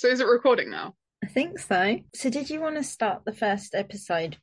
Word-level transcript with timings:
So 0.00 0.08
is 0.08 0.20
it 0.20 0.26
recording 0.26 0.70
now? 0.70 0.94
I 1.22 1.26
think 1.26 1.58
so. 1.58 1.98
So, 2.14 2.30
did 2.30 2.48
you 2.48 2.58
want 2.58 2.76
to 2.76 2.82
start 2.82 3.26
the 3.26 3.34
first 3.34 3.74
episode? 3.74 4.38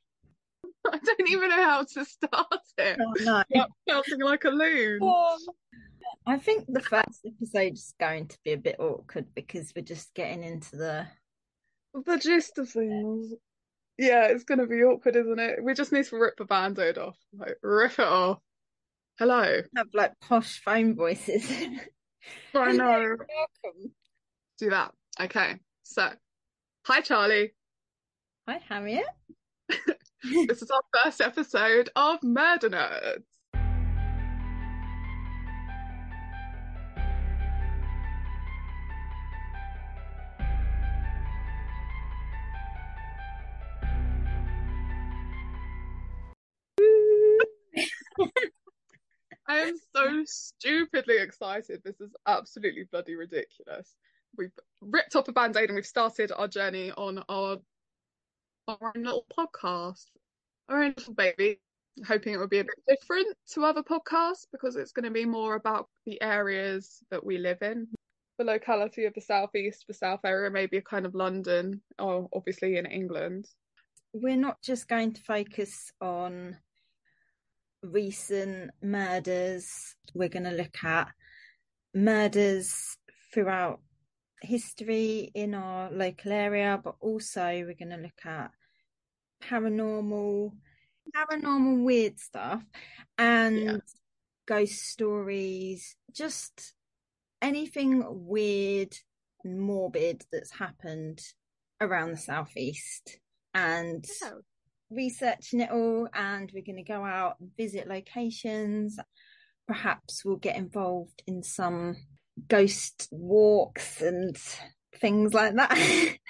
I 0.88 1.00
don't 1.00 1.30
even 1.32 1.50
know 1.50 1.64
how 1.64 1.84
to 1.84 2.06
start 2.06 2.62
it. 2.78 3.00
Oh, 3.02 3.44
no. 3.50 3.66
Sounding 3.90 4.22
like 4.22 4.44
a 4.44 4.52
loon. 4.52 5.00
I 6.28 6.38
think 6.38 6.66
the 6.68 6.80
first 6.80 7.26
episode 7.26 7.74
is 7.74 7.96
going 8.00 8.28
to 8.28 8.38
be 8.46 8.52
a 8.52 8.58
bit 8.58 8.80
awkward 8.80 9.34
because 9.34 9.74
we're 9.76 9.82
just 9.82 10.14
getting 10.14 10.44
into 10.44 10.76
the. 10.76 11.08
The 12.06 12.20
gist 12.20 12.60
of 12.60 12.70
things. 12.70 13.34
Yeah, 13.98 14.26
it's 14.26 14.44
going 14.44 14.60
to 14.60 14.68
be 14.68 14.84
awkward, 14.84 15.16
isn't 15.16 15.40
it? 15.40 15.64
We 15.64 15.74
just 15.74 15.92
need 15.92 16.06
to 16.06 16.20
rip 16.20 16.38
the 16.38 16.46
band-aid 16.46 17.00
off. 17.00 17.18
Like, 17.36 17.58
rip 17.64 17.94
it 17.94 18.02
off. 18.02 18.38
Hello. 19.18 19.64
Have 19.76 19.88
like 19.96 20.14
posh 20.22 20.62
phone 20.64 20.96
voices. 20.96 21.50
I 22.54 22.74
know. 22.74 23.16
Welcome. 23.18 23.92
Do 24.60 24.70
that. 24.70 24.92
Okay. 25.20 25.56
So, 25.82 26.12
hi, 26.86 27.02
Charly. 27.02 27.50
Hi, 28.48 28.60
Harriet. 28.70 29.06
This 30.24 30.64
is 30.64 30.72
our 30.72 30.82
first 31.04 31.22
episode 31.22 31.90
of 31.96 32.22
Murder 32.24 32.70
Nerds. 32.72 33.24
I 49.48 49.58
am 49.60 49.78
so 49.96 50.24
stupidly 50.26 51.20
excited. 51.20 51.82
This 51.86 52.02
is 52.02 52.12
absolutely 52.26 52.86
bloody 52.92 53.16
ridiculous. 53.16 53.96
We've 54.38 54.52
ripped 54.82 55.16
off 55.16 55.28
a 55.28 55.32
band-aid 55.32 55.70
and 55.70 55.76
we've 55.76 55.86
started 55.86 56.32
our 56.32 56.48
journey 56.48 56.92
on 56.92 57.24
our 57.30 57.58
our 58.68 58.94
own 58.96 59.04
little 59.04 59.26
podcast. 59.38 60.06
Our 60.70 60.84
own 60.84 60.94
little 60.98 61.14
baby. 61.14 61.60
Hoping 62.06 62.34
it 62.34 62.38
will 62.38 62.48
be 62.48 62.60
a 62.60 62.64
bit 62.64 62.76
different 62.88 63.36
to 63.54 63.64
other 63.64 63.82
podcasts 63.82 64.46
because 64.52 64.76
it's 64.76 64.92
going 64.92 65.06
to 65.06 65.12
be 65.12 65.26
more 65.26 65.56
about 65.56 65.88
the 66.06 66.22
areas 66.22 67.04
that 67.10 67.26
we 67.26 67.40
live 67.40 67.62
in. 67.62 67.88
The 68.38 68.44
locality 68.44 69.06
of 69.06 69.16
the 69.16 69.22
southeast, 69.22 69.86
the 69.88 69.96
south 69.96 70.20
area, 70.24 70.52
maybe 70.52 70.78
a 70.78 70.82
kind 70.82 71.08
of 71.08 71.16
London, 71.16 71.82
or 71.98 72.30
obviously 72.36 72.78
in 72.78 72.86
England. 72.86 73.48
We're 74.14 74.38
not 74.38 74.62
just 74.62 74.88
going 74.88 75.14
to 75.14 75.22
focus 75.22 75.92
on 76.00 76.58
recent 77.82 78.72
murders, 78.84 79.96
we're 80.14 80.30
going 80.30 80.44
to 80.44 80.52
look 80.52 80.84
at 80.84 81.08
murders 81.96 82.98
throughout 83.34 83.80
history 84.42 85.32
in 85.34 85.54
our 85.54 85.92
local 85.92 86.32
area, 86.32 86.80
but 86.84 86.96
also 87.00 87.44
we're 87.44 87.74
going 87.74 87.90
to 87.90 87.98
look 87.98 88.26
at 88.26 88.52
paranormal, 89.42 90.52
paranormal 91.16 91.84
weird 91.84 92.20
stuff 92.20 92.64
and 93.18 93.58
Yeah. 93.60 93.78
ghost 94.46 94.82
stories, 94.84 95.96
just 96.12 96.74
anything 97.42 98.04
weird 98.28 98.96
and 99.44 99.62
morbid 99.62 100.26
that's 100.32 100.52
happened 100.52 101.22
around 101.80 102.12
the 102.12 102.18
southeast. 102.18 103.20
And 103.54 104.06
researching 104.90 105.62
it 105.62 105.72
all 105.72 106.08
and 106.14 106.52
we're 106.54 106.64
going 106.64 106.78
to 106.78 106.84
go 106.84 107.04
out 107.04 107.40
and 107.40 107.50
visit 107.58 107.88
locations. 107.88 108.98
Perhaps 109.68 110.24
we'll 110.24 110.38
get 110.38 110.56
involved 110.56 111.24
in 111.28 111.44
some 111.44 111.98
ghost 112.48 113.08
walks 113.12 114.02
and 114.02 114.38
things 115.00 115.34
like 115.34 115.56
that 115.56 116.18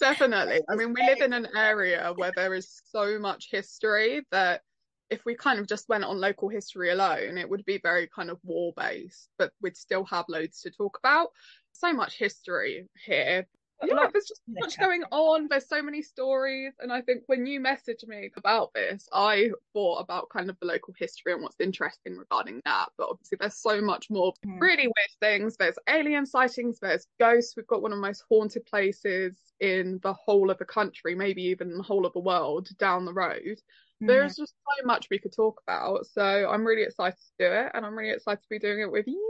Definitely. 0.00 0.62
I 0.66 0.76
mean, 0.76 0.94
we 0.94 1.02
live 1.02 1.20
in 1.20 1.34
an 1.34 1.48
area 1.54 2.12
where 2.16 2.32
there 2.34 2.54
is 2.54 2.80
so 2.90 3.18
much 3.18 3.48
history 3.50 4.22
that 4.32 4.62
if 5.10 5.24
we 5.26 5.34
kind 5.34 5.58
of 5.60 5.66
just 5.66 5.88
went 5.90 6.04
on 6.04 6.18
local 6.18 6.48
history 6.48 6.90
alone, 6.90 7.36
it 7.36 7.48
would 7.48 7.64
be 7.66 7.78
very 7.82 8.08
kind 8.14 8.30
of 8.30 8.38
war 8.42 8.72
based, 8.76 9.28
but 9.38 9.52
we'd 9.60 9.76
still 9.76 10.04
have 10.04 10.24
loads 10.28 10.62
to 10.62 10.70
talk 10.70 10.98
about. 11.02 11.28
So 11.72 11.92
much 11.92 12.16
history 12.16 12.88
here. 13.04 13.46
Yeah, 13.82 13.94
lot 13.94 14.12
there's 14.12 14.26
just 14.26 14.42
so 14.46 14.52
much 14.60 14.78
going 14.78 15.04
on. 15.10 15.48
There's 15.48 15.68
so 15.68 15.82
many 15.82 16.02
stories. 16.02 16.74
And 16.80 16.92
I 16.92 17.00
think 17.02 17.22
when 17.26 17.46
you 17.46 17.60
messaged 17.60 18.06
me 18.06 18.30
about 18.36 18.72
this, 18.74 19.08
I 19.12 19.50
thought 19.72 19.98
about 20.00 20.28
kind 20.30 20.50
of 20.50 20.58
the 20.60 20.66
local 20.66 20.94
history 20.98 21.32
and 21.32 21.42
what's 21.42 21.60
interesting 21.60 22.16
regarding 22.16 22.60
that. 22.64 22.88
But 22.98 23.08
obviously, 23.10 23.38
there's 23.40 23.56
so 23.60 23.80
much 23.80 24.10
more 24.10 24.32
Hmm. 24.44 24.58
really 24.58 24.86
weird 24.86 25.10
things. 25.20 25.56
There's 25.56 25.78
alien 25.88 26.26
sightings, 26.26 26.78
there's 26.80 27.06
ghosts. 27.18 27.56
We've 27.56 27.66
got 27.66 27.82
one 27.82 27.92
of 27.92 27.96
the 27.98 28.02
most 28.06 28.24
haunted 28.28 28.66
places 28.66 29.52
in 29.60 29.98
the 30.02 30.12
whole 30.14 30.50
of 30.50 30.58
the 30.58 30.64
country, 30.64 31.14
maybe 31.14 31.42
even 31.44 31.76
the 31.76 31.82
whole 31.82 32.06
of 32.06 32.12
the 32.12 32.20
world 32.20 32.68
down 32.78 33.04
the 33.04 33.12
road. 33.14 33.60
There's 34.06 34.36
just 34.36 34.54
so 34.78 34.86
much 34.86 35.08
we 35.10 35.18
could 35.18 35.32
talk 35.34 35.60
about. 35.66 36.06
So 36.06 36.22
I'm 36.50 36.66
really 36.66 36.82
excited 36.82 37.18
to 37.18 37.32
do 37.48 37.52
it. 37.52 37.70
And 37.74 37.84
I'm 37.86 37.96
really 37.96 38.10
excited 38.12 38.42
to 38.42 38.48
be 38.48 38.58
doing 38.58 38.80
it 38.80 38.90
with 38.90 39.06
you. 39.06 39.29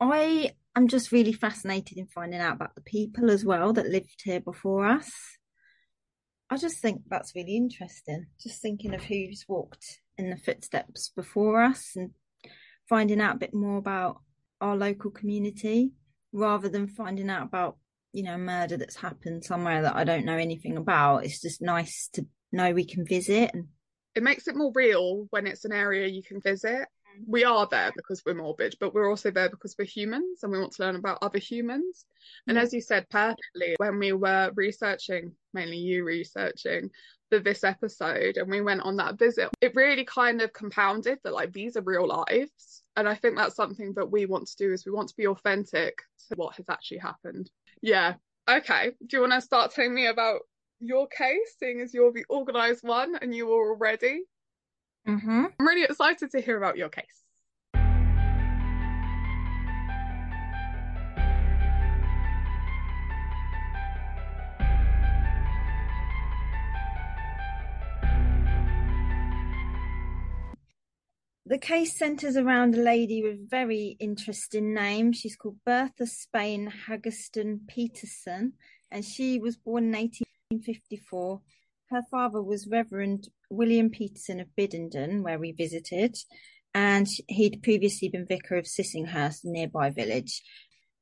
I 0.00 0.52
am 0.76 0.88
just 0.88 1.12
really 1.12 1.32
fascinated 1.32 1.98
in 1.98 2.06
finding 2.06 2.40
out 2.40 2.54
about 2.54 2.74
the 2.74 2.80
people 2.82 3.30
as 3.30 3.44
well 3.44 3.72
that 3.72 3.86
lived 3.86 4.22
here 4.22 4.40
before 4.40 4.86
us. 4.86 5.10
I 6.50 6.56
just 6.56 6.78
think 6.78 7.02
that's 7.08 7.34
really 7.34 7.56
interesting. 7.56 8.26
Just 8.40 8.62
thinking 8.62 8.94
of 8.94 9.02
who's 9.02 9.44
walked 9.48 10.00
in 10.16 10.30
the 10.30 10.36
footsteps 10.36 11.10
before 11.14 11.62
us 11.62 11.92
and 11.94 12.10
finding 12.88 13.20
out 13.20 13.36
a 13.36 13.38
bit 13.38 13.54
more 13.54 13.76
about 13.76 14.22
our 14.60 14.76
local 14.76 15.10
community 15.10 15.92
rather 16.32 16.68
than 16.68 16.88
finding 16.88 17.28
out 17.28 17.44
about, 17.44 17.76
you 18.12 18.22
know, 18.22 18.38
murder 18.38 18.76
that's 18.76 18.96
happened 18.96 19.44
somewhere 19.44 19.82
that 19.82 19.96
I 19.96 20.04
don't 20.04 20.24
know 20.24 20.36
anything 20.36 20.76
about. 20.76 21.24
It's 21.24 21.40
just 21.40 21.60
nice 21.60 22.08
to 22.14 22.26
know 22.50 22.72
we 22.72 22.86
can 22.86 23.04
visit 23.04 23.50
and 23.52 23.68
it 24.14 24.22
makes 24.22 24.48
it 24.48 24.56
more 24.56 24.72
real 24.74 25.26
when 25.30 25.46
it's 25.46 25.64
an 25.64 25.72
area 25.72 26.08
you 26.08 26.22
can 26.22 26.40
visit. 26.40 26.88
We 27.26 27.44
are 27.44 27.66
there 27.66 27.92
because 27.96 28.22
we're 28.24 28.34
morbid, 28.34 28.76
but 28.80 28.94
we're 28.94 29.08
also 29.08 29.30
there 29.30 29.48
because 29.50 29.74
we're 29.78 29.84
humans 29.84 30.42
and 30.42 30.52
we 30.52 30.58
want 30.58 30.72
to 30.74 30.82
learn 30.82 30.96
about 30.96 31.18
other 31.22 31.38
humans. 31.38 32.06
And 32.46 32.56
Yeah. 32.56 32.62
as 32.62 32.72
you 32.72 32.80
said 32.80 33.08
perfectly, 33.10 33.74
when 33.78 33.98
we 33.98 34.12
were 34.12 34.52
researching, 34.54 35.34
mainly 35.52 35.78
you 35.78 36.04
researching 36.04 36.90
for 37.28 37.40
this 37.40 37.64
episode, 37.64 38.36
and 38.36 38.48
we 38.50 38.60
went 38.60 38.82
on 38.82 38.96
that 38.96 39.18
visit, 39.18 39.50
it 39.60 39.74
really 39.74 40.04
kind 40.04 40.40
of 40.40 40.52
compounded 40.52 41.18
that 41.24 41.34
like 41.34 41.52
these 41.52 41.76
are 41.76 41.82
real 41.82 42.06
lives. 42.06 42.84
And 42.96 43.08
I 43.08 43.14
think 43.14 43.36
that's 43.36 43.56
something 43.56 43.92
that 43.94 44.10
we 44.10 44.26
want 44.26 44.46
to 44.48 44.56
do 44.56 44.72
is 44.72 44.86
we 44.86 44.92
want 44.92 45.08
to 45.10 45.16
be 45.16 45.26
authentic 45.26 45.98
to 46.28 46.36
what 46.36 46.56
has 46.56 46.68
actually 46.68 46.98
happened. 46.98 47.50
Yeah. 47.82 48.14
Okay. 48.48 48.92
Do 49.06 49.16
you 49.16 49.20
want 49.20 49.34
to 49.34 49.40
start 49.40 49.72
telling 49.72 49.94
me 49.94 50.06
about 50.06 50.40
your 50.80 51.06
case, 51.08 51.56
seeing 51.58 51.80
as 51.80 51.92
you're 51.92 52.12
the 52.12 52.24
organised 52.30 52.84
one 52.84 53.16
and 53.16 53.34
you 53.34 53.46
were 53.46 53.72
all 53.72 53.76
ready? 55.08 55.20
hmm 55.20 55.44
I'm 55.58 55.66
really 55.66 55.84
excited 55.84 56.30
to 56.32 56.40
hear 56.40 56.56
about 56.56 56.76
your 56.76 56.88
case. 56.88 57.24
The 71.46 71.56
case 71.56 71.96
centres 71.96 72.36
around 72.36 72.74
a 72.74 72.82
lady 72.82 73.22
with 73.22 73.32
a 73.32 73.46
very 73.48 73.96
interesting 73.98 74.74
name. 74.74 75.14
She's 75.14 75.34
called 75.34 75.56
Bertha 75.64 76.06
Spain 76.06 76.70
Haggerston 76.86 77.66
Peterson, 77.66 78.52
and 78.90 79.02
she 79.02 79.38
was 79.38 79.56
born 79.56 79.84
in 79.84 79.92
1854. 79.92 81.40
Her 81.90 82.02
father 82.10 82.42
was 82.42 82.68
Reverend 82.70 83.28
William 83.48 83.88
Peterson 83.88 84.40
of 84.40 84.54
Biddenden, 84.54 85.22
where 85.22 85.38
we 85.38 85.52
visited, 85.52 86.18
and 86.74 87.06
he'd 87.28 87.62
previously 87.62 88.10
been 88.10 88.26
vicar 88.26 88.56
of 88.56 88.66
Sissinghurst, 88.66 89.44
a 89.44 89.48
nearby 89.50 89.88
village. 89.88 90.42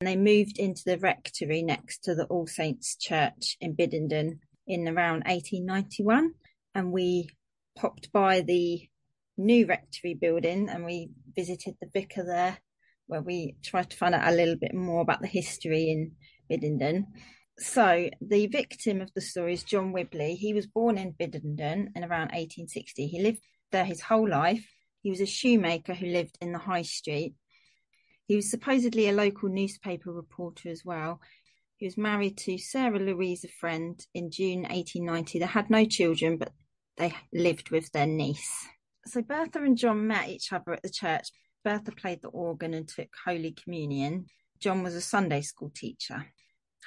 And 0.01 0.07
they 0.07 0.15
moved 0.15 0.59
into 0.59 0.83
the 0.87 0.99
rectory 0.99 1.63
next 1.63 2.05
to 2.05 2.15
the 2.15 2.27
All 2.27 2.47
Saints 2.47 2.95
Church 2.95 3.57
in 3.61 3.75
Biddenden 3.75 4.39
in 4.69 4.87
around 4.87 5.25
1891, 5.27 6.35
and 6.73 6.93
we 6.93 7.31
popped 7.77 8.13
by 8.13 8.43
the 8.43 8.89
new 9.37 9.67
rectory 9.67 10.15
building 10.15 10.69
and 10.69 10.85
we 10.85 11.11
visited 11.35 11.75
the 11.81 11.89
vicar 11.93 12.25
there 12.25 12.59
where 13.09 13.23
we 13.23 13.57
tried 13.63 13.91
to 13.91 13.97
find 13.97 14.15
out 14.15 14.33
a 14.33 14.35
little 14.35 14.57
bit 14.57 14.75
more 14.75 15.03
about 15.03 15.21
the 15.21 15.27
history 15.27 15.91
in 15.91 16.13
Biddenden. 16.49 17.07
So 17.59 18.11
the 18.21 18.47
victim 18.49 19.01
of 19.01 19.13
the 19.15 19.21
story 19.23 19.55
is 19.55 19.63
John 19.63 19.93
Wibley. 19.93 20.35
He 20.35 20.53
was 20.53 20.67
born 20.67 20.99
in 20.99 21.13
Biddenden 21.13 21.91
in 21.95 22.05
around 22.05 22.33
1860. 22.33 23.07
He 23.07 23.23
lived 23.23 23.41
there 23.73 23.85
his 23.85 24.03
whole 24.03 24.29
life. 24.29 24.67
He 25.03 25.11
was 25.11 25.21
a 25.21 25.27
shoemaker 25.27 25.95
who 25.95 26.07
lived 26.07 26.37
in 26.41 26.53
the 26.53 26.59
high 26.59 26.83
street. 26.83 27.35
He 28.27 28.37
was 28.37 28.51
supposedly 28.51 29.09
a 29.09 29.13
local 29.13 29.49
newspaper 29.49 30.13
reporter 30.13 30.69
as 30.69 30.83
well. 30.85 31.21
He 31.79 31.87
was 31.87 31.97
married 31.97 32.37
to 32.39 32.59
Sarah 32.59 32.99
Louisa 32.99 33.49
Friend 33.61 33.99
in 34.15 34.31
June 34.31 34.63
1890. 34.63 35.39
They 35.39 35.47
had 35.47 35.71
no 35.71 35.85
children, 35.85 36.37
but 36.37 36.53
they 36.97 37.15
lived 37.33 37.71
with 37.71 37.91
their 37.93 38.07
niece. 38.07 38.67
So 39.07 39.23
Bertha 39.23 39.63
and 39.63 39.79
John 39.79 40.07
met 40.07 40.29
each 40.29 40.53
other 40.53 40.73
at 40.73 40.83
the 40.83 40.91
church. 40.91 41.29
Bertha 41.65 41.93
played 41.93 42.21
the 42.23 42.29
organ 42.29 42.75
and 42.75 42.89
took 42.89 43.09
Holy 43.25 43.53
Communion. 43.53 44.27
John 44.61 44.83
was 44.83 44.95
a 44.95 45.01
Sunday 45.01 45.43
school 45.43 45.71
teacher. 45.75 46.27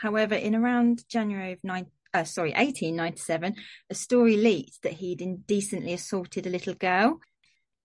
However, 0.01 0.35
in 0.35 0.55
around 0.55 1.03
January 1.09 1.53
of 1.53 1.63
nine, 1.63 1.87
uh, 2.13 2.23
sorry, 2.23 2.51
1897, 2.51 3.55
a 3.89 3.95
story 3.95 4.37
leaked 4.37 4.81
that 4.83 4.93
he'd 4.93 5.21
indecently 5.21 5.93
assaulted 5.93 6.47
a 6.47 6.49
little 6.49 6.73
girl 6.73 7.19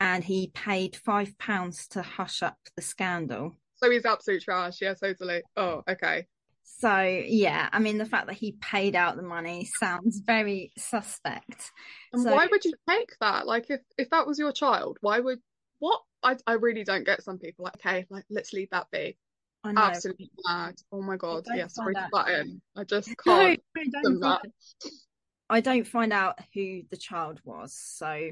and 0.01 0.23
he 0.23 0.51
paid 0.55 0.97
five 0.97 1.37
pounds 1.39 1.89
to 1.89 2.03
hush 2.03 2.43
up 2.43 2.57
the 2.77 2.83
scandal. 2.83 3.57
So 3.77 3.91
he's 3.91 4.05
absolute 4.05 4.43
trash. 4.43 4.81
Yeah, 4.81 4.95
totally. 4.95 5.43
Oh, 5.57 5.83
okay. 5.89 6.27
So 6.63 7.01
yeah, 7.03 7.69
I 7.73 7.79
mean 7.79 7.99
the 7.99 8.07
fact 8.07 8.27
that 8.27 8.37
he 8.37 8.53
paid 8.61 8.97
out 8.97 9.17
the 9.17 9.23
money 9.23 9.69
sounds 9.79 10.21
very 10.21 10.73
suspect. 10.79 11.73
And 12.13 12.23
so, 12.23 12.31
why 12.31 12.47
would 12.51 12.65
you 12.65 12.75
take 12.89 13.13
that? 13.21 13.47
Like 13.47 13.71
if 13.71 13.81
if 13.99 14.11
that 14.11 14.27
was 14.27 14.39
your 14.39 14.53
child, 14.53 14.99
why 15.01 15.21
would 15.21 15.41
what? 15.79 16.01
I 16.23 16.37
I 16.47 16.55
really 16.55 16.85
don't 16.85 17.05
get 17.05 17.23
some 17.23 17.39
people 17.39 17.65
like, 17.65 17.77
okay, 17.77 18.07
like 18.09 18.25
let's 18.31 18.53
leave 18.53 18.71
that 18.71 18.87
be. 18.91 19.19
I 19.65 19.73
know. 19.73 19.81
Absolutely 19.81 20.31
mad. 20.47 20.75
Oh 20.93 21.01
my 21.01 21.17
god. 21.17 21.45
Yeah, 21.55 21.69
sorry 21.69 21.95
to 21.95 22.09
butt 22.13 22.29
in. 22.29 22.61
I 22.77 22.85
just 22.85 23.09
can't 23.25 23.61
no, 23.75 24.03
don't 24.03 24.21
that. 24.21 24.43
I 25.49 25.61
don't 25.61 25.87
find 25.87 26.13
out 26.13 26.39
who 26.55 26.83
the 26.91 26.97
child 26.97 27.41
was, 27.45 27.75
so 27.75 28.31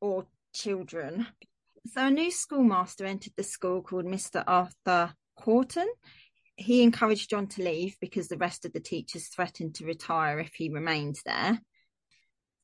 or 0.00 0.26
children. 0.52 1.26
So 1.86 2.06
a 2.06 2.10
new 2.10 2.30
schoolmaster 2.30 3.04
entered 3.04 3.34
the 3.36 3.42
school 3.42 3.82
called 3.82 4.06
Mr. 4.06 4.42
Arthur 4.46 5.14
Horton. 5.36 5.88
He 6.56 6.82
encouraged 6.82 7.30
John 7.30 7.46
to 7.48 7.62
leave 7.62 7.96
because 8.00 8.28
the 8.28 8.38
rest 8.38 8.64
of 8.64 8.72
the 8.72 8.80
teachers 8.80 9.28
threatened 9.28 9.74
to 9.76 9.86
retire 9.86 10.40
if 10.40 10.54
he 10.54 10.70
remained 10.70 11.16
there. 11.24 11.60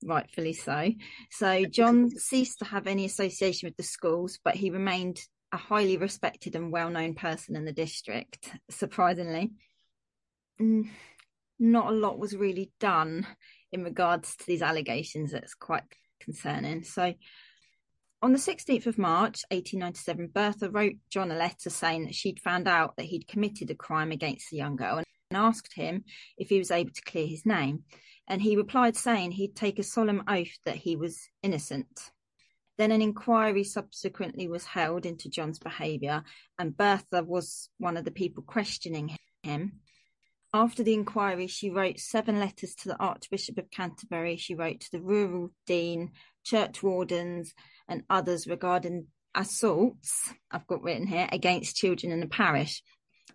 Rightfully 0.02 0.55
so. 0.55 0.93
So 1.31 1.64
John 1.70 2.11
ceased 2.11 2.61
to 2.61 2.64
have 2.64 2.87
any 2.87 3.05
association 3.05 3.66
with 3.66 3.76
the 3.76 3.82
schools, 3.82 4.38
but 4.43 4.55
he 4.55 4.70
remained 4.70 5.20
a 5.52 5.56
highly 5.56 5.97
respected 5.97 6.55
and 6.55 6.73
well 6.73 6.91
known 6.91 7.14
person 7.14 7.56
in 7.56 7.64
the 7.64 7.73
district, 7.73 8.50
surprisingly. 8.70 9.50
Mm, 10.61 10.88
Not 11.58 11.88
a 11.88 11.97
lot 11.97 12.19
was 12.19 12.37
really 12.37 12.73
done 12.81 13.26
in 13.73 13.85
regards 13.85 14.37
to 14.37 14.47
these 14.47 14.62
allegations. 14.62 15.32
That's 15.32 15.55
quite 15.55 15.85
concerning. 16.20 16.85
So, 16.85 17.14
on 18.23 18.32
the 18.32 18.38
16th 18.38 18.87
of 18.87 18.99
March 18.99 19.43
1897, 19.50 20.29
Bertha 20.35 20.70
wrote 20.70 20.97
John 21.08 21.31
a 21.31 21.37
letter 21.37 21.70
saying 21.70 22.05
that 22.05 22.14
she'd 22.14 22.41
found 22.41 22.69
out 22.69 22.97
that 22.97 23.06
he'd 23.06 23.26
committed 23.26 23.70
a 23.70 23.75
crime 23.75 24.12
against 24.12 24.50
the 24.50 24.58
young 24.58 24.76
girl 24.76 24.99
and 24.99 25.06
asked 25.32 25.73
him 25.75 26.05
if 26.37 26.50
he 26.50 26.58
was 26.58 26.70
able 26.70 26.91
to 26.93 27.02
clear 27.02 27.26
his 27.26 27.47
name. 27.47 27.85
And 28.29 28.43
he 28.43 28.56
replied 28.56 28.97
saying 28.97 29.32
he'd 29.32 29.56
take 29.56 29.79
a 29.79 29.82
solemn 29.82 30.23
oath 30.29 30.58
that 30.67 30.76
he 30.76 30.97
was 30.97 31.29
innocent. 31.43 32.11
Then 32.81 32.93
an 32.93 33.03
inquiry 33.03 33.62
subsequently 33.65 34.49
was 34.49 34.65
held 34.65 35.05
into 35.05 35.29
John's 35.29 35.59
behaviour, 35.59 36.25
and 36.59 36.75
Bertha 36.75 37.23
was 37.23 37.69
one 37.77 37.99
of 37.99 38.06
the 38.06 38.11
people 38.11 38.43
questioning 38.43 39.15
him. 39.43 39.81
After 40.55 40.82
the 40.82 40.94
inquiry, 40.94 41.47
she 41.47 41.69
wrote 41.69 41.99
seven 42.00 42.41
letters 42.41 42.75
to 42.77 42.88
the 42.88 42.97
Archbishop 42.97 43.59
of 43.59 43.71
Canterbury. 43.71 44.38
She 44.38 44.55
wrote 44.55 44.81
to 44.81 44.93
the 44.93 45.03
rural 45.03 45.50
dean, 45.67 46.12
church 46.43 46.82
wardens, 46.82 47.53
and 47.87 48.03
others 48.09 48.47
regarding 48.47 49.09
assaults, 49.35 50.33
I've 50.50 50.67
got 50.67 50.83
written 50.83 51.06
here, 51.06 51.29
against 51.31 51.76
children 51.76 52.12
in 52.12 52.21
the 52.21 52.29
parish. 52.29 52.83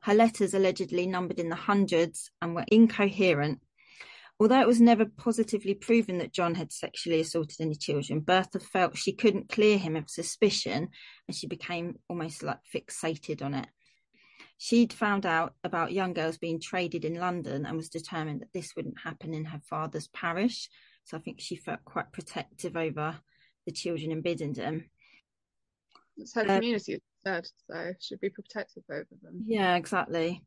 Her 0.01 0.15
letters 0.15 0.56
allegedly 0.56 1.06
numbered 1.06 1.38
in 1.38 1.50
the 1.50 1.56
hundreds 1.56 2.31
and 2.41 2.56
were 2.56 2.65
incoherent. 2.69 3.59
Although 4.39 4.59
it 4.59 4.67
was 4.67 4.81
never 4.81 5.05
positively 5.05 5.73
proven 5.73 6.17
that 6.17 6.33
John 6.33 6.55
had 6.55 6.73
sexually 6.73 7.21
assaulted 7.21 7.61
any 7.61 7.75
children, 7.75 8.19
Bertha 8.19 8.59
felt 8.59 8.97
she 8.97 9.13
couldn't 9.13 9.49
clear 9.49 9.77
him 9.77 9.95
of 9.95 10.09
suspicion 10.09 10.89
and 11.27 11.35
she 11.35 11.47
became 11.47 11.99
almost 12.09 12.43
like 12.43 12.59
fixated 12.73 13.41
on 13.41 13.53
it. 13.53 13.67
She'd 14.57 14.91
found 14.91 15.25
out 15.25 15.53
about 15.63 15.93
young 15.93 16.13
girls 16.13 16.37
being 16.37 16.59
traded 16.59 17.05
in 17.05 17.15
London 17.15 17.65
and 17.65 17.77
was 17.77 17.89
determined 17.89 18.41
that 18.41 18.53
this 18.53 18.73
wouldn't 18.75 18.99
happen 19.01 19.33
in 19.33 19.45
her 19.45 19.61
father's 19.69 20.07
parish. 20.09 20.69
So 21.05 21.17
I 21.17 21.21
think 21.21 21.39
she 21.39 21.55
felt 21.55 21.85
quite 21.85 22.11
protective 22.11 22.75
over 22.75 23.17
the 23.65 23.71
children 23.71 24.11
in 24.11 24.21
Biddenden. 24.21 24.85
It's 26.17 26.33
her 26.35 26.41
Uh, 26.41 26.55
community, 26.55 27.01
said, 27.25 27.47
so 27.69 27.93
should 28.01 28.19
be 28.21 28.29
protective 28.29 28.83
over 28.89 29.07
them. 29.21 29.43
Yeah, 29.45 29.75
exactly. 29.75 30.43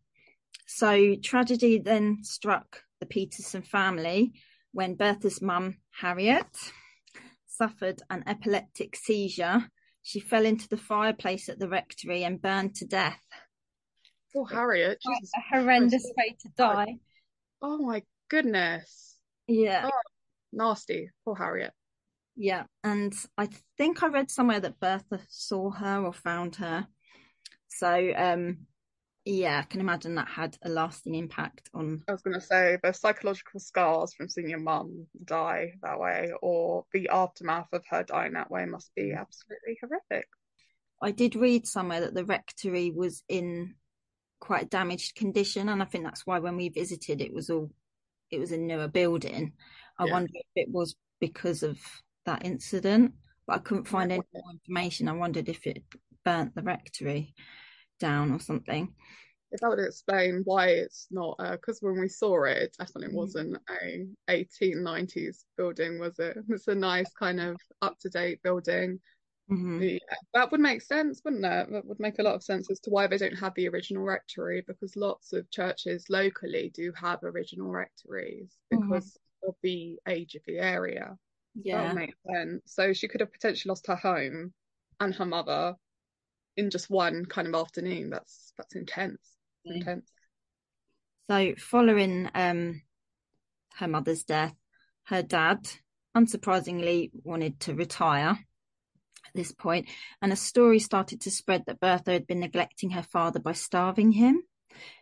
So 0.67 1.15
tragedy 1.17 1.79
then 1.79 2.19
struck 2.23 2.83
the 3.01 3.07
Peterson 3.07 3.63
family 3.63 4.33
when 4.73 4.97
Bertha's 4.97 5.41
mum, 5.41 5.77
Harriet, 5.91 6.47
suffered 7.47 8.03
an 8.11 8.25
epileptic 8.27 8.95
seizure. 8.97 9.71
She 10.03 10.21
fell 10.21 10.45
into 10.45 10.69
the 10.69 10.77
fireplace 10.77 11.49
at 11.49 11.59
the 11.59 11.69
rectory 11.69 12.25
and 12.25 12.41
burned 12.41 12.75
to 12.77 12.87
death. 12.87 13.21
Poor 14.33 14.47
Harriet. 14.47 14.99
Jesus. 15.07 15.31
A 15.37 15.57
horrendous 15.57 16.13
way 16.17 16.37
to 16.41 16.49
die. 16.57 16.97
Oh 17.63 17.79
my 17.79 18.03
goodness. 18.29 19.17
Yeah, 19.47 19.89
Nasty. 20.53 21.11
Poor 21.25 21.35
Harriet. 21.35 21.73
yeah. 22.37 22.65
And 22.85 23.15
I 23.37 23.49
think 23.79 24.03
I 24.03 24.09
read 24.09 24.31
somewhere 24.31 24.61
that 24.61 24.81
Bertha 24.81 25.21
saw 25.29 25.71
her 25.71 26.05
or 26.05 26.13
found 26.13 26.57
her. 26.57 26.87
So, 27.69 28.13
um, 28.17 28.67
yeah, 29.29 29.59
I 29.59 29.63
can 29.63 29.81
imagine 29.81 30.15
that 30.15 30.29
had 30.29 30.57
a 30.63 30.71
lasting 30.71 31.15
impact 31.15 31.69
on 31.75 32.03
I 32.09 32.13
was 32.13 32.23
going 32.23 32.41
to 32.41 32.41
say 32.41 32.79
the 32.83 32.93
psychological 32.93 33.61
scars 33.61 34.15
from 34.15 34.29
seeing 34.29 34.49
your 34.49 34.59
mum 34.59 35.07
die 35.23 35.75
that 35.83 36.01
way 36.01 36.33
or 36.41 36.87
the 36.95 37.11
aftermath 37.11 37.69
of 37.73 37.85
her 37.91 38.03
dying 38.05 38.33
that 38.33 38.51
way 38.51 38.65
must 38.65 38.91
be 38.95 39.11
mm. 39.11 39.21
absolutely 39.21 39.79
horrific. 39.83 40.27
I 41.03 41.11
did 41.11 41.37
read 41.37 41.67
somewhere 41.67 42.01
that 42.01 42.15
the 42.15 42.25
rectory 42.25 42.91
was 42.91 43.23
in 43.29 43.75
quite 44.41 44.65
a 44.65 44.69
damaged 44.69 45.15
condition, 45.15 45.69
and 45.69 45.83
I 45.83 45.85
think 45.85 46.05
that's 46.05 46.27
why 46.27 46.39
when 46.39 46.57
we 46.57 46.71
visited, 46.71 47.21
it 47.21 47.35
was 47.35 47.51
all 47.51 47.71
it 48.31 48.39
was 48.39 48.53
a 48.53 48.59
newer 48.59 48.89
building. 48.89 49.53
I 49.99 50.07
Yeah. 50.07 50.13
wonder 50.13 50.33
if 50.33 50.47
it 50.55 50.71
was 50.71 50.97
because 51.21 51.63
of 51.63 51.79
that 52.25 52.47
incident, 52.47 53.15
but 53.47 53.57
I 53.57 53.59
couldn't 53.59 53.85
find 53.85 54.11
any 54.11 54.23
more 54.33 54.53
information. 54.53 55.09
I 55.09 55.13
wondered 55.13 55.51
if 55.51 55.67
it 55.67 55.85
burnt 56.25 56.55
the 56.55 56.63
rectory 56.63 57.35
down 57.99 58.33
or 58.33 58.41
something. 58.41 58.95
If 59.51 59.61
that 59.61 59.71
would 59.71 59.79
explain 59.79 60.43
why 60.45 60.69
it's 60.69 61.07
not, 61.11 61.37
because 61.39 61.81
when 61.81 61.99
we 61.99 62.09
saw 62.09 62.45
it, 62.45 62.59
it 62.59 62.77
definitely 62.79 63.15
Mhm. 63.15 63.15
wasn't 63.15 63.57
a 63.71 64.07
1890s 64.29 65.47
building, 65.57 65.99
was 65.99 66.19
it? 66.19 66.37
It's 66.51 66.69
a 66.69 66.75
nice 66.75 67.13
kind 67.15 67.41
of 67.41 67.61
up-to-date 67.81 68.43
building. 68.43 69.01
hmm 69.49 69.81
Yeah, 69.81 69.99
that 70.35 70.53
would 70.53 70.61
make 70.61 70.83
sense, 70.83 71.23
wouldn't 71.25 71.45
it? 71.45 71.71
That 71.73 71.87
would 71.87 72.01
make 72.01 72.19
a 72.19 72.23
lot 72.23 72.35
of 72.37 72.43
sense 72.45 72.71
as 72.71 72.81
to 72.81 72.91
why 72.91 73.07
they 73.07 73.19
don't 73.19 73.37
have 73.39 73.55
the 73.55 73.69
original 73.69 74.05
rectory, 74.05 74.63
because 74.63 74.97
lots 74.97 75.33
of 75.33 75.51
churches 75.51 76.11
locally 76.11 76.71
do 76.75 76.93
have 76.95 77.23
original 77.25 77.69
rectories 77.71 78.59
Mhm. 78.73 79.01
because 79.01 79.19
of 79.47 79.57
the 79.63 79.99
age 80.09 80.35
of 80.37 80.43
the 80.47 80.59
area. 80.59 81.19
Yeah, 81.55 81.83
would 81.85 81.95
make 81.95 82.15
sense. 82.27 82.63
So 82.67 82.93
she 82.93 83.09
could 83.09 83.21
have 83.21 83.33
potentially 83.33 83.71
lost 83.71 83.87
her 83.89 83.97
home 83.97 84.55
and 85.01 85.15
her 85.15 85.27
mother 85.27 85.77
in 86.59 86.71
just 86.71 86.91
one 86.91 87.25
kind 87.25 87.47
of 87.47 87.55
afternoon. 87.55 88.11
That's 88.11 88.53
that's 88.59 88.75
intense. 88.75 89.21
Intense. 89.65 90.11
So, 91.31 91.55
following 91.57 92.29
um, 92.35 92.83
her 93.77 93.87
mother's 93.87 94.25
death, 94.25 94.55
her 95.05 95.23
dad, 95.23 95.69
unsurprisingly, 96.17 97.11
wanted 97.23 97.61
to 97.61 97.75
retire 97.75 98.39
at 99.25 99.35
this 99.35 99.53
point, 99.53 99.87
and 100.21 100.33
a 100.33 100.37
story 100.37 100.81
started 100.81 101.21
to 101.23 101.31
spread 101.31 101.65
that 101.67 101.81
Bertha 101.81 102.13
had 102.13 102.27
been 102.27 102.41
neglecting 102.41 102.91
her 102.91 103.03
father 103.03 103.39
by 103.39 103.53
starving 103.53 104.13
him. 104.13 104.43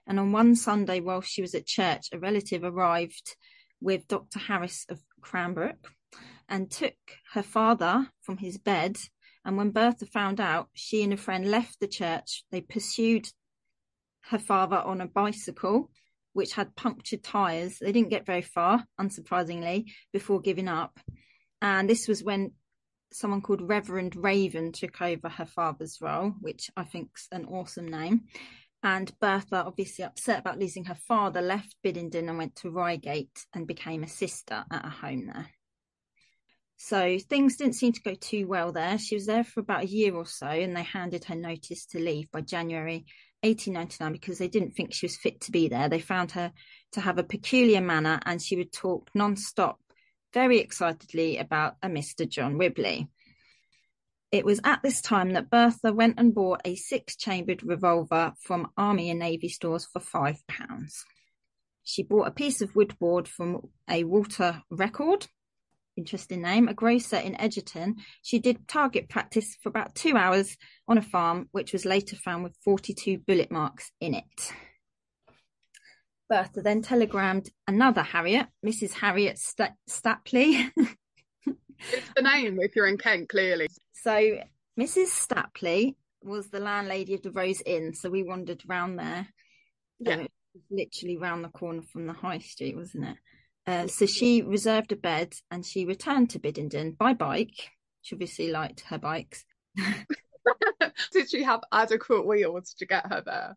And 0.06 0.20
on 0.20 0.32
one 0.32 0.56
Sunday, 0.56 1.00
while 1.00 1.22
she 1.22 1.42
was 1.42 1.54
at 1.54 1.66
church, 1.66 2.08
a 2.12 2.18
relative 2.18 2.64
arrived 2.64 3.36
with 3.80 4.08
Dr. 4.08 4.38
Harris 4.38 4.84
of 4.88 5.00
Cranbrook 5.20 5.92
and 6.48 6.70
took 6.70 6.94
her 7.32 7.42
father 7.42 8.08
from 8.22 8.38
his 8.38 8.58
bed. 8.58 8.96
And 9.46 9.56
when 9.56 9.70
Bertha 9.70 10.06
found 10.06 10.40
out, 10.40 10.68
she 10.74 11.04
and 11.04 11.12
a 11.12 11.16
friend 11.16 11.48
left 11.48 11.78
the 11.78 11.86
church. 11.86 12.44
They 12.50 12.60
pursued 12.60 13.28
her 14.22 14.40
father 14.40 14.76
on 14.76 15.00
a 15.00 15.06
bicycle, 15.06 15.88
which 16.32 16.54
had 16.54 16.74
punctured 16.74 17.22
tyres. 17.22 17.78
They 17.78 17.92
didn't 17.92 18.10
get 18.10 18.26
very 18.26 18.42
far, 18.42 18.84
unsurprisingly, 19.00 19.92
before 20.12 20.40
giving 20.40 20.66
up. 20.66 20.98
And 21.62 21.88
this 21.88 22.08
was 22.08 22.24
when 22.24 22.54
someone 23.12 23.40
called 23.40 23.62
Reverend 23.62 24.16
Raven 24.16 24.72
took 24.72 25.00
over 25.00 25.28
her 25.28 25.46
father's 25.46 25.98
role, 26.00 26.34
which 26.40 26.68
I 26.76 26.82
think's 26.82 27.28
an 27.30 27.44
awesome 27.44 27.86
name. 27.86 28.22
And 28.82 29.16
Bertha, 29.20 29.62
obviously 29.64 30.04
upset 30.04 30.40
about 30.40 30.58
losing 30.58 30.86
her 30.86 30.98
father, 31.06 31.40
left 31.40 31.76
Biddenden 31.84 32.28
and 32.28 32.36
went 32.36 32.56
to 32.56 32.70
Reigate 32.70 33.46
and 33.54 33.64
became 33.64 34.02
a 34.02 34.08
sister 34.08 34.64
at 34.72 34.84
a 34.84 34.90
home 34.90 35.26
there. 35.26 35.50
So 36.76 37.18
things 37.18 37.56
didn't 37.56 37.74
seem 37.74 37.92
to 37.92 38.02
go 38.02 38.14
too 38.14 38.46
well 38.46 38.72
there. 38.72 38.98
She 38.98 39.14
was 39.14 39.26
there 39.26 39.44
for 39.44 39.60
about 39.60 39.84
a 39.84 39.88
year 39.88 40.14
or 40.14 40.26
so, 40.26 40.46
and 40.46 40.76
they 40.76 40.82
handed 40.82 41.24
her 41.24 41.34
notice 41.34 41.86
to 41.86 41.98
leave 41.98 42.30
by 42.30 42.42
January 42.42 43.06
1899 43.42 44.12
because 44.12 44.38
they 44.38 44.48
didn't 44.48 44.72
think 44.72 44.92
she 44.92 45.06
was 45.06 45.16
fit 45.16 45.40
to 45.42 45.52
be 45.52 45.68
there. 45.68 45.88
They 45.88 46.00
found 46.00 46.32
her 46.32 46.52
to 46.92 47.00
have 47.00 47.18
a 47.18 47.24
peculiar 47.24 47.80
manner 47.80 48.20
and 48.24 48.40
she 48.40 48.56
would 48.56 48.72
talk 48.72 49.10
non-stop 49.14 49.78
very 50.32 50.58
excitedly 50.58 51.38
about 51.38 51.76
a 51.82 51.88
Mr. 51.88 52.28
John 52.28 52.58
Wibley. 52.58 53.08
It 54.32 54.44
was 54.44 54.60
at 54.64 54.82
this 54.82 55.00
time 55.00 55.32
that 55.32 55.50
Bertha 55.50 55.92
went 55.92 56.18
and 56.18 56.34
bought 56.34 56.60
a 56.64 56.74
six 56.74 57.16
chambered 57.16 57.62
revolver 57.62 58.34
from 58.42 58.68
Army 58.76 59.10
and 59.10 59.20
Navy 59.20 59.48
stores 59.48 59.86
for 59.90 60.00
five 60.00 60.44
pounds. 60.46 61.04
She 61.84 62.02
bought 62.02 62.26
a 62.26 62.32
piece 62.32 62.60
of 62.60 62.74
woodboard 62.74 63.28
from 63.28 63.68
a 63.88 64.02
Walter 64.02 64.62
Record, 64.68 65.28
interesting 65.96 66.42
name, 66.42 66.68
a 66.68 66.74
grocer 66.74 67.16
in 67.16 67.40
Egerton, 67.40 67.96
She 68.22 68.38
did 68.38 68.68
target 68.68 69.08
practice 69.08 69.56
for 69.62 69.68
about 69.68 69.94
two 69.94 70.16
hours 70.16 70.56
on 70.86 70.98
a 70.98 71.02
farm, 71.02 71.48
which 71.52 71.72
was 71.72 71.84
later 71.84 72.16
found 72.16 72.44
with 72.44 72.56
42 72.64 73.18
bullet 73.18 73.50
marks 73.50 73.90
in 74.00 74.14
it. 74.14 74.52
Bertha 76.28 76.60
then 76.60 76.82
telegrammed 76.82 77.48
another 77.68 78.02
Harriet, 78.02 78.48
Mrs. 78.64 78.92
Harriet 78.92 79.38
St- 79.38 79.70
Stapley. 79.88 80.70
it's 81.46 82.10
the 82.16 82.22
name 82.22 82.58
if 82.60 82.74
you're 82.74 82.88
in 82.88 82.98
Kent, 82.98 83.28
clearly. 83.28 83.68
So 83.94 84.38
Mrs. 84.78 85.06
Stapley 85.06 85.94
was 86.22 86.48
the 86.48 86.60
landlady 86.60 87.14
of 87.14 87.22
the 87.22 87.30
Rose 87.30 87.62
Inn, 87.64 87.94
so 87.94 88.10
we 88.10 88.22
wandered 88.22 88.62
round 88.66 88.98
there. 88.98 89.28
Yeah. 90.00 90.14
Um, 90.14 90.28
literally 90.70 91.16
round 91.16 91.44
the 91.44 91.48
corner 91.48 91.82
from 91.82 92.06
the 92.06 92.12
high 92.12 92.38
street, 92.38 92.76
wasn't 92.76 93.04
it? 93.04 93.16
Uh, 93.66 93.88
so 93.88 94.06
she 94.06 94.42
reserved 94.42 94.92
a 94.92 94.96
bed 94.96 95.34
and 95.50 95.66
she 95.66 95.84
returned 95.84 96.30
to 96.30 96.38
Biddenden 96.38 96.96
by 96.96 97.14
bike. 97.14 97.70
She 98.02 98.14
obviously 98.14 98.50
liked 98.50 98.82
her 98.82 98.98
bikes. 98.98 99.44
Did 101.12 101.28
she 101.28 101.42
have 101.42 101.60
adequate 101.72 102.26
wheels 102.26 102.74
to 102.78 102.86
get 102.86 103.06
her 103.06 103.22
there? 103.24 103.56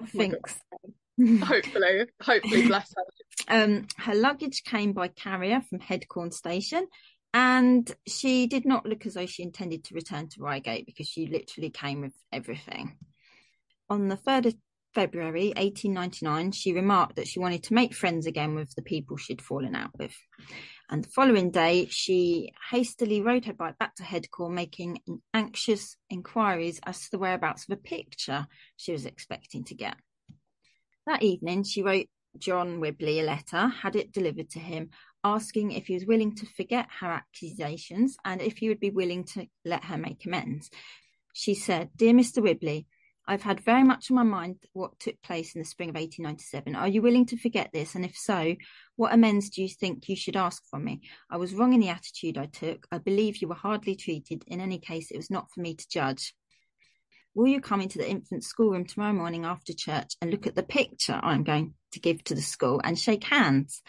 I 0.00 0.06
think 0.06 0.46
so. 0.46 0.92
hopefully, 1.44 2.06
hopefully, 2.22 2.66
bless 2.66 2.94
her. 2.96 3.62
Um, 3.62 3.86
her 3.98 4.14
luggage 4.14 4.62
came 4.64 4.92
by 4.92 5.08
carrier 5.08 5.60
from 5.60 5.80
Headcorn 5.80 6.32
Station, 6.32 6.86
and 7.34 7.90
she 8.06 8.46
did 8.46 8.64
not 8.64 8.86
look 8.86 9.04
as 9.06 9.14
though 9.14 9.26
she 9.26 9.42
intended 9.42 9.84
to 9.84 9.94
return 9.94 10.28
to 10.30 10.42
Reigate 10.42 10.86
because 10.86 11.08
she 11.08 11.26
literally 11.26 11.70
came 11.70 12.00
with 12.00 12.14
everything. 12.32 12.96
On 13.88 14.08
the 14.08 14.16
3rd 14.16 14.46
of 14.46 14.54
February 14.94 15.48
1899, 15.56 16.52
she 16.52 16.72
remarked 16.72 17.16
that 17.16 17.28
she 17.28 17.38
wanted 17.38 17.62
to 17.64 17.74
make 17.74 17.94
friends 17.94 18.26
again 18.26 18.54
with 18.54 18.74
the 18.74 18.82
people 18.82 19.16
she'd 19.16 19.42
fallen 19.42 19.76
out 19.76 19.90
with. 19.96 20.16
And 20.90 21.04
the 21.04 21.08
following 21.10 21.52
day, 21.52 21.86
she 21.88 22.52
hastily 22.70 23.22
rode 23.22 23.44
her 23.44 23.52
bike 23.52 23.78
back 23.78 23.94
to 23.96 24.02
Headcorn, 24.02 24.52
making 24.52 25.00
anxious 25.32 25.96
inquiries 26.08 26.80
as 26.84 27.00
to 27.02 27.10
the 27.12 27.18
whereabouts 27.18 27.66
of 27.68 27.78
a 27.78 27.80
picture 27.80 28.48
she 28.76 28.90
was 28.90 29.06
expecting 29.06 29.62
to 29.64 29.74
get. 29.76 29.96
That 31.06 31.22
evening, 31.22 31.62
she 31.62 31.84
wrote 31.84 32.08
John 32.36 32.80
Wibley 32.80 33.20
a 33.20 33.24
letter, 33.24 33.68
had 33.68 33.94
it 33.94 34.12
delivered 34.12 34.50
to 34.50 34.58
him, 34.58 34.90
asking 35.22 35.70
if 35.70 35.86
he 35.86 35.94
was 35.94 36.06
willing 36.06 36.34
to 36.36 36.46
forget 36.46 36.88
her 36.98 37.08
accusations 37.08 38.16
and 38.24 38.42
if 38.42 38.58
he 38.58 38.68
would 38.68 38.80
be 38.80 38.90
willing 38.90 39.24
to 39.24 39.46
let 39.64 39.84
her 39.84 39.96
make 39.96 40.26
amends. 40.26 40.70
She 41.32 41.54
said, 41.54 41.90
Dear 41.96 42.12
Mr. 42.12 42.42
Wibley, 42.42 42.86
I've 43.26 43.42
had 43.42 43.60
very 43.60 43.84
much 43.84 44.10
on 44.10 44.16
my 44.16 44.22
mind 44.22 44.56
what 44.72 44.98
took 44.98 45.20
place 45.22 45.54
in 45.54 45.60
the 45.60 45.64
spring 45.64 45.90
of 45.90 45.94
1897. 45.94 46.74
Are 46.74 46.88
you 46.88 47.00
willing 47.00 47.26
to 47.26 47.36
forget 47.36 47.70
this? 47.72 47.94
And 47.94 48.04
if 48.04 48.16
so, 48.16 48.56
what 48.96 49.12
amends 49.12 49.50
do 49.50 49.62
you 49.62 49.68
think 49.68 50.08
you 50.08 50.16
should 50.16 50.36
ask 50.36 50.62
from 50.68 50.84
me? 50.84 51.02
I 51.30 51.36
was 51.36 51.54
wrong 51.54 51.72
in 51.72 51.80
the 51.80 51.90
attitude 51.90 52.38
I 52.38 52.46
took. 52.46 52.86
I 52.90 52.98
believe 52.98 53.40
you 53.40 53.48
were 53.48 53.54
hardly 53.54 53.94
treated. 53.94 54.42
In 54.46 54.60
any 54.60 54.78
case, 54.78 55.10
it 55.10 55.16
was 55.16 55.30
not 55.30 55.48
for 55.52 55.60
me 55.60 55.74
to 55.74 55.88
judge. 55.88 56.34
Will 57.34 57.46
you 57.46 57.60
come 57.60 57.80
into 57.80 57.98
the 57.98 58.10
infant 58.10 58.42
schoolroom 58.42 58.84
tomorrow 58.84 59.12
morning 59.12 59.44
after 59.44 59.72
church 59.72 60.14
and 60.20 60.32
look 60.32 60.48
at 60.48 60.56
the 60.56 60.64
picture 60.64 61.20
I'm 61.22 61.44
going 61.44 61.74
to 61.92 62.00
give 62.00 62.24
to 62.24 62.34
the 62.34 62.42
school 62.42 62.80
and 62.82 62.98
shake 62.98 63.22
hands? 63.22 63.82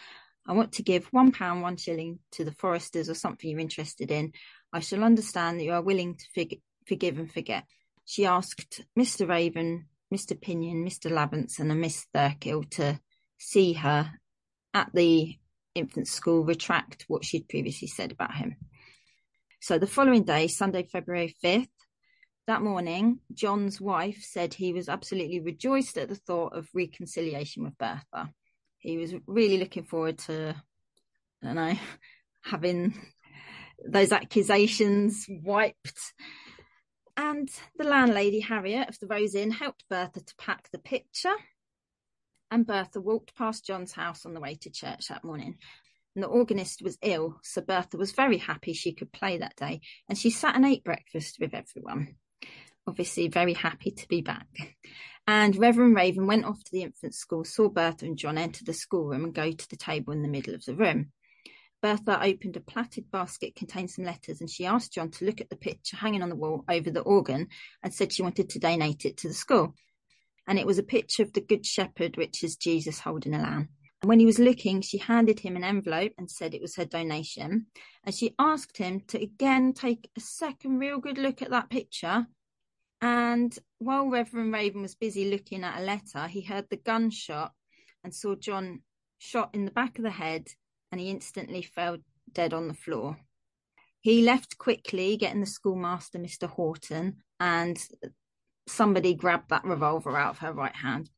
I 0.47 0.53
want 0.53 0.73
to 0.73 0.83
give 0.83 1.07
one 1.07 1.31
pound, 1.31 1.63
one 1.63 1.77
shilling 1.77 2.19
to 2.33 2.43
the 2.43 2.51
foresters 2.51 3.09
or 3.09 3.15
something 3.15 3.49
you're 3.49 3.59
interested 3.59 4.11
in. 4.11 4.33
I 4.71 4.81
shall 4.81 5.03
understand 5.03 5.59
that 5.59 5.63
you 5.63 5.71
are 5.71 5.81
willing 5.81 6.17
to 6.17 6.59
forgive 6.87 7.17
and 7.17 7.31
forget. 7.31 7.63
She 8.11 8.25
asked 8.25 8.81
Mr. 8.97 9.27
Raven, 9.27 9.87
Mr. 10.13 10.39
Pinion, 10.39 10.85
Mr. 10.85 11.09
Lavance, 11.09 11.59
and 11.59 11.79
Miss 11.79 12.05
Thurkill 12.13 12.69
to 12.71 12.99
see 13.37 13.73
her 13.73 14.11
at 14.73 14.89
the 14.93 15.37
infant 15.75 16.07
school 16.07 16.43
retract 16.43 17.05
what 17.07 17.23
she'd 17.23 17.47
previously 17.47 17.87
said 17.87 18.11
about 18.11 18.35
him. 18.35 18.55
So 19.61 19.77
the 19.77 19.87
following 19.87 20.23
day, 20.23 20.47
Sunday, 20.47 20.83
February 20.83 21.35
5th, 21.43 21.67
that 22.47 22.61
morning, 22.61 23.19
John's 23.33 23.79
wife 23.79 24.23
said 24.23 24.53
he 24.53 24.73
was 24.73 24.89
absolutely 24.89 25.39
rejoiced 25.39 25.97
at 25.97 26.09
the 26.09 26.15
thought 26.15 26.57
of 26.57 26.67
reconciliation 26.73 27.63
with 27.63 27.77
Bertha 27.77 28.33
he 28.81 28.97
was 28.97 29.13
really 29.27 29.57
looking 29.59 29.83
forward 29.83 30.17
to, 30.17 30.55
I 31.41 31.45
don't 31.45 31.55
know, 31.55 31.75
having 32.41 32.93
those 33.87 34.11
accusations 34.11 35.25
wiped. 35.29 36.13
And 37.21 37.51
the 37.77 37.83
landlady, 37.83 38.39
Harriet 38.39 38.89
of 38.89 38.97
the 38.97 39.05
Rose 39.05 39.35
Inn, 39.35 39.51
helped 39.51 39.87
Bertha 39.87 40.21
to 40.21 40.35
pack 40.37 40.71
the 40.71 40.79
picture. 40.79 41.35
And 42.49 42.65
Bertha 42.65 42.99
walked 42.99 43.35
past 43.35 43.63
John's 43.63 43.91
house 43.91 44.25
on 44.25 44.33
the 44.33 44.39
way 44.39 44.55
to 44.55 44.71
church 44.71 45.07
that 45.07 45.23
morning. 45.23 45.57
And 46.15 46.23
the 46.23 46.27
organist 46.27 46.81
was 46.81 46.97
ill, 47.03 47.37
so 47.43 47.61
Bertha 47.61 47.95
was 47.95 48.11
very 48.11 48.39
happy 48.39 48.73
she 48.73 48.93
could 48.93 49.11
play 49.11 49.37
that 49.37 49.55
day. 49.55 49.81
And 50.09 50.17
she 50.17 50.31
sat 50.31 50.55
and 50.55 50.65
ate 50.65 50.83
breakfast 50.83 51.37
with 51.39 51.53
everyone. 51.53 52.15
Obviously, 52.87 53.27
very 53.27 53.53
happy 53.53 53.91
to 53.91 54.07
be 54.07 54.21
back. 54.21 54.47
And 55.27 55.55
Reverend 55.55 55.95
Raven 55.95 56.25
went 56.25 56.45
off 56.45 56.63
to 56.63 56.71
the 56.71 56.81
infant 56.81 57.13
school, 57.13 57.43
saw 57.43 57.69
Bertha 57.69 58.03
and 58.03 58.17
John 58.17 58.39
enter 58.39 58.65
the 58.65 58.73
schoolroom 58.73 59.25
and 59.25 59.33
go 59.33 59.51
to 59.51 59.69
the 59.69 59.77
table 59.77 60.11
in 60.11 60.23
the 60.23 60.27
middle 60.27 60.55
of 60.55 60.65
the 60.65 60.75
room. 60.75 61.11
Bertha 61.81 62.23
opened 62.23 62.57
a 62.57 62.61
plaited 62.61 63.09
basket 63.11 63.55
containing 63.55 63.87
some 63.87 64.05
letters 64.05 64.41
and 64.41 64.49
she 64.49 64.65
asked 64.65 64.93
John 64.93 65.11
to 65.11 65.25
look 65.25 65.41
at 65.41 65.49
the 65.49 65.55
picture 65.55 65.97
hanging 65.97 66.21
on 66.21 66.29
the 66.29 66.35
wall 66.35 66.63
over 66.69 66.91
the 66.91 67.01
organ 67.01 67.47
and 67.83 67.93
said 67.93 68.13
she 68.13 68.21
wanted 68.21 68.49
to 68.49 68.59
donate 68.59 69.05
it 69.05 69.17
to 69.17 69.27
the 69.27 69.33
school. 69.33 69.75
And 70.47 70.59
it 70.59 70.65
was 70.65 70.77
a 70.77 70.83
picture 70.83 71.23
of 71.23 71.33
the 71.33 71.41
Good 71.41 71.65
Shepherd, 71.65 72.17
which 72.17 72.43
is 72.43 72.55
Jesus 72.55 72.99
holding 72.99 73.33
a 73.33 73.41
lamb. 73.41 73.69
And 74.01 74.09
when 74.09 74.19
he 74.19 74.25
was 74.25 74.39
looking, 74.39 74.81
she 74.81 74.97
handed 74.97 75.39
him 75.39 75.55
an 75.55 75.63
envelope 75.63 76.13
and 76.17 76.29
said 76.29 76.53
it 76.53 76.61
was 76.61 76.75
her 76.75 76.85
donation. 76.85 77.67
And 78.03 78.13
she 78.13 78.33
asked 78.39 78.77
him 78.77 79.01
to 79.09 79.21
again 79.21 79.73
take 79.73 80.09
a 80.17 80.19
second 80.19 80.79
real 80.79 80.99
good 80.99 81.17
look 81.17 81.41
at 81.41 81.51
that 81.51 81.69
picture 81.69 82.27
and 83.01 83.57
while 83.79 84.09
Reverend 84.09 84.53
Raven 84.53 84.83
was 84.83 84.93
busy 84.93 85.29
looking 85.29 85.63
at 85.63 85.79
a 85.79 85.83
letter, 85.83 86.27
he 86.27 86.41
heard 86.41 86.69
the 86.69 86.77
gunshot 86.77 87.51
and 88.03 88.13
saw 88.13 88.35
John 88.35 88.83
shot 89.17 89.49
in 89.53 89.65
the 89.65 89.71
back 89.71 89.97
of 89.97 90.03
the 90.03 90.11
head, 90.11 90.47
and 90.91 90.99
he 90.99 91.09
instantly 91.09 91.61
fell 91.61 91.97
dead 92.31 92.53
on 92.53 92.67
the 92.67 92.73
floor. 92.73 93.17
He 93.99 94.23
left 94.23 94.57
quickly, 94.57 95.15
getting 95.17 95.41
the 95.41 95.45
schoolmaster, 95.45 96.17
Mr. 96.17 96.49
Horton, 96.49 97.17
and 97.39 97.77
somebody 98.67 99.13
grabbed 99.13 99.49
that 99.49 99.63
revolver 99.63 100.17
out 100.17 100.31
of 100.31 100.39
her 100.39 100.53
right 100.53 100.75
hand. 100.75 101.09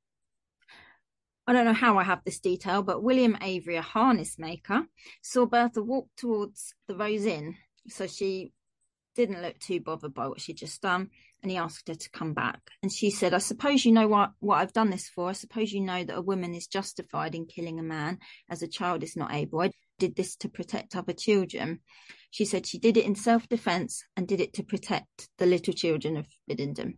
I 1.46 1.54
don't 1.54 1.66
know 1.66 1.74
how 1.74 1.98
I 1.98 2.04
have 2.04 2.24
this 2.24 2.40
detail, 2.40 2.84
but 2.84 3.04
William 3.04 3.38
Avery, 3.42 3.76
a 3.76 3.82
harness 3.82 4.40
maker, 4.40 4.86
saw 5.22 5.46
Bertha 5.46 5.82
walk 5.82 6.08
towards 6.16 6.74
the 6.88 6.96
Rose 6.96 7.26
Inn. 7.26 7.56
So 7.90 8.08
she 8.08 8.54
didn't 9.16 9.42
look 9.42 9.60
too 9.60 9.80
bothered 9.80 10.14
by 10.14 10.28
what 10.28 10.42
she'd 10.42 10.58
just 10.58 10.82
done 10.82 11.10
and 11.42 11.52
he 11.52 11.58
asked 11.58 11.90
her 11.90 11.96
to 11.96 12.10
come 12.10 12.34
back. 12.34 12.62
And 12.82 12.92
she 12.92 13.12
said, 13.12 13.34
I 13.34 13.40
suppose 13.40 13.84
you 13.84 13.92
know 13.92 14.08
what, 14.08 14.32
what 14.40 14.60
I've 14.60 14.74
done 14.74 14.90
this 14.90 15.10
for. 15.10 15.30
I 15.30 15.34
suppose 15.34 15.74
you 15.74 15.82
know 15.82 16.04
that 16.04 16.18
a 16.18 16.22
woman 16.22 16.56
is 16.56 16.68
justified 16.68 17.36
in 17.36 17.46
killing 17.46 17.80
a 17.80 17.84
man 17.84 18.20
as 18.50 18.64
a 18.64 18.68
child 18.68 19.04
is 19.04 19.18
not 19.18 19.34
able. 19.34 19.62
I 19.62 19.72
did 20.00 20.16
this 20.16 20.38
to 20.38 20.50
protect 20.50 20.96
other 20.96 21.14
children. 21.14 21.82
She 22.32 22.46
said 22.46 22.66
she 22.66 22.80
did 22.80 22.98
it 22.98 23.06
in 23.06 23.16
self 23.16 23.48
defence 23.50 24.04
and 24.16 24.28
did 24.28 24.40
it 24.40 24.54
to 24.54 24.64
protect 24.64 25.30
the 25.38 25.46
little 25.46 25.74
children 25.74 26.16
of 26.18 26.28
Biddenden. 26.50 26.96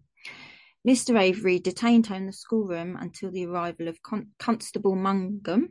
Mr. 0.87 1.19
Avery 1.19 1.57
detained 1.59 2.07
her 2.07 2.15
in 2.15 2.27
the 2.27 2.31
schoolroom 2.31 2.95
until 2.99 3.31
the 3.31 3.47
arrival 3.47 3.87
of 3.87 4.03
Con- 4.03 4.29
Constable 4.37 4.95
Mungum, 4.95 5.69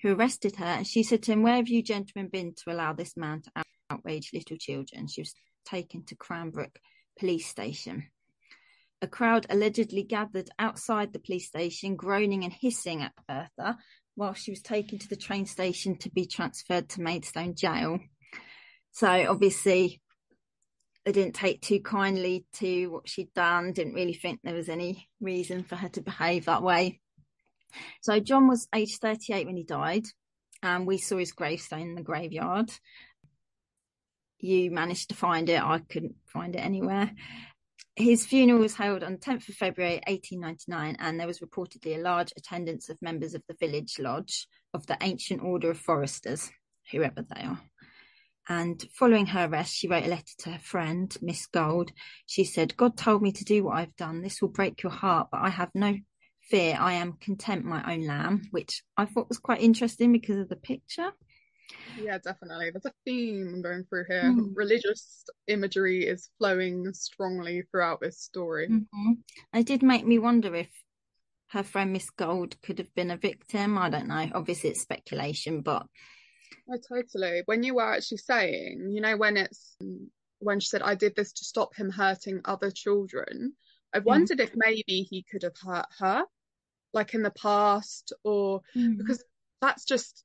who 0.00 0.14
arrested 0.14 0.56
her. 0.56 0.64
And 0.64 0.86
she 0.86 1.02
said 1.02 1.24
to 1.24 1.32
him, 1.32 1.42
Where 1.42 1.56
have 1.56 1.68
you 1.68 1.82
gentlemen 1.82 2.30
been 2.30 2.54
to 2.62 2.72
allow 2.72 2.92
this 2.92 3.16
man 3.16 3.42
to 3.42 3.64
outrage 3.90 4.30
little 4.32 4.56
children? 4.56 5.08
She 5.08 5.22
was 5.22 5.34
taken 5.64 6.04
to 6.06 6.16
Cranbrook 6.16 6.78
police 7.18 7.46
station. 7.46 8.06
A 9.02 9.06
crowd 9.06 9.46
allegedly 9.50 10.02
gathered 10.02 10.48
outside 10.58 11.12
the 11.12 11.18
police 11.18 11.46
station, 11.46 11.96
groaning 11.96 12.44
and 12.44 12.52
hissing 12.52 13.02
at 13.02 13.12
Bertha 13.28 13.78
while 14.14 14.34
she 14.34 14.50
was 14.50 14.62
taken 14.62 14.98
to 14.98 15.08
the 15.08 15.16
train 15.16 15.46
station 15.46 15.96
to 15.98 16.10
be 16.10 16.26
transferred 16.26 16.88
to 16.88 17.02
Maidstone 17.02 17.54
jail. 17.54 17.98
So 18.92 19.08
obviously, 19.08 20.00
they 21.04 21.12
didn't 21.12 21.34
take 21.34 21.60
too 21.60 21.80
kindly 21.80 22.46
to 22.54 22.86
what 22.86 23.08
she'd 23.08 23.34
done, 23.34 23.72
didn't 23.72 23.94
really 23.94 24.14
think 24.14 24.40
there 24.42 24.54
was 24.54 24.68
any 24.68 25.08
reason 25.20 25.64
for 25.64 25.76
her 25.76 25.88
to 25.90 26.00
behave 26.00 26.46
that 26.46 26.62
way. 26.62 27.00
So 28.02 28.20
John 28.20 28.48
was 28.48 28.68
aged 28.74 29.00
38 29.00 29.46
when 29.46 29.56
he 29.56 29.64
died, 29.64 30.04
and 30.62 30.86
we 30.86 30.98
saw 30.98 31.18
his 31.18 31.32
gravestone 31.32 31.88
in 31.88 31.94
the 31.94 32.02
graveyard 32.02 32.70
you 34.38 34.70
managed 34.70 35.08
to 35.10 35.14
find 35.14 35.48
it. 35.48 35.62
I 35.62 35.78
couldn't 35.78 36.16
find 36.26 36.54
it 36.54 36.60
anywhere. 36.60 37.10
His 37.96 38.26
funeral 38.26 38.60
was 38.60 38.74
held 38.74 39.04
on 39.04 39.18
10th 39.18 39.48
of 39.48 39.54
February 39.54 40.00
1899, 40.06 40.96
and 40.98 41.18
there 41.18 41.28
was 41.28 41.38
reportedly 41.38 41.96
a 41.96 42.02
large 42.02 42.32
attendance 42.36 42.88
of 42.88 43.00
members 43.00 43.34
of 43.34 43.42
the 43.48 43.54
village 43.54 43.98
lodge 44.00 44.48
of 44.72 44.86
the 44.86 44.96
Ancient 45.00 45.42
Order 45.42 45.70
of 45.70 45.78
Foresters, 45.78 46.50
whoever 46.90 47.22
they 47.22 47.42
are. 47.42 47.60
And 48.48 48.84
following 48.92 49.26
her 49.26 49.46
arrest, 49.46 49.74
she 49.74 49.88
wrote 49.88 50.04
a 50.04 50.08
letter 50.08 50.34
to 50.38 50.50
her 50.50 50.58
friend, 50.58 51.16
Miss 51.22 51.46
Gold. 51.46 51.92
She 52.26 52.44
said, 52.44 52.76
God 52.76 52.96
told 52.96 53.22
me 53.22 53.32
to 53.32 53.44
do 53.44 53.64
what 53.64 53.76
I've 53.76 53.96
done. 53.96 54.22
This 54.22 54.42
will 54.42 54.48
break 54.48 54.82
your 54.82 54.92
heart, 54.92 55.28
but 55.30 55.40
I 55.40 55.48
have 55.48 55.70
no 55.74 55.96
fear, 56.50 56.76
I 56.78 56.94
am 56.94 57.14
content 57.20 57.64
my 57.64 57.92
own 57.92 58.06
lamb, 58.06 58.42
which 58.50 58.82
I 58.96 59.06
thought 59.06 59.28
was 59.28 59.38
quite 59.38 59.62
interesting 59.62 60.12
because 60.12 60.38
of 60.38 60.48
the 60.48 60.56
picture. 60.56 61.12
Yeah, 62.00 62.18
definitely. 62.18 62.70
There's 62.70 62.86
a 62.86 62.92
theme 63.04 63.62
going 63.62 63.84
through 63.84 64.04
here. 64.08 64.24
Mm. 64.24 64.52
Religious 64.54 65.24
imagery 65.46 66.06
is 66.06 66.28
flowing 66.38 66.92
strongly 66.92 67.62
throughout 67.70 68.00
this 68.00 68.20
story. 68.20 68.68
Mm-hmm. 68.68 69.12
It 69.54 69.66
did 69.66 69.82
make 69.82 70.06
me 70.06 70.18
wonder 70.18 70.54
if 70.54 70.68
her 71.48 71.62
friend 71.62 71.92
Miss 71.92 72.10
Gold 72.10 72.60
could 72.62 72.78
have 72.78 72.94
been 72.94 73.10
a 73.10 73.16
victim. 73.16 73.78
I 73.78 73.90
don't 73.90 74.08
know. 74.08 74.28
Obviously, 74.34 74.70
it's 74.70 74.80
speculation, 74.80 75.60
but. 75.62 75.86
Oh, 76.70 76.78
totally. 76.88 77.42
When 77.46 77.62
you 77.62 77.76
were 77.76 77.94
actually 77.94 78.18
saying, 78.18 78.90
you 78.90 79.00
know, 79.00 79.16
when 79.16 79.36
it's 79.36 79.76
when 80.40 80.60
she 80.60 80.68
said, 80.68 80.82
I 80.82 80.94
did 80.94 81.14
this 81.14 81.32
to 81.32 81.44
stop 81.44 81.74
him 81.74 81.90
hurting 81.90 82.40
other 82.44 82.70
children, 82.70 83.54
I 83.94 84.00
mm. 84.00 84.04
wondered 84.04 84.38
mm. 84.38 84.44
if 84.44 84.52
maybe 84.56 85.06
he 85.08 85.24
could 85.30 85.42
have 85.42 85.56
hurt 85.62 85.86
her, 85.98 86.24
like 86.92 87.14
in 87.14 87.22
the 87.22 87.30
past, 87.30 88.12
or 88.24 88.62
mm. 88.76 88.98
because 88.98 89.22
that's 89.60 89.84
just 89.84 90.23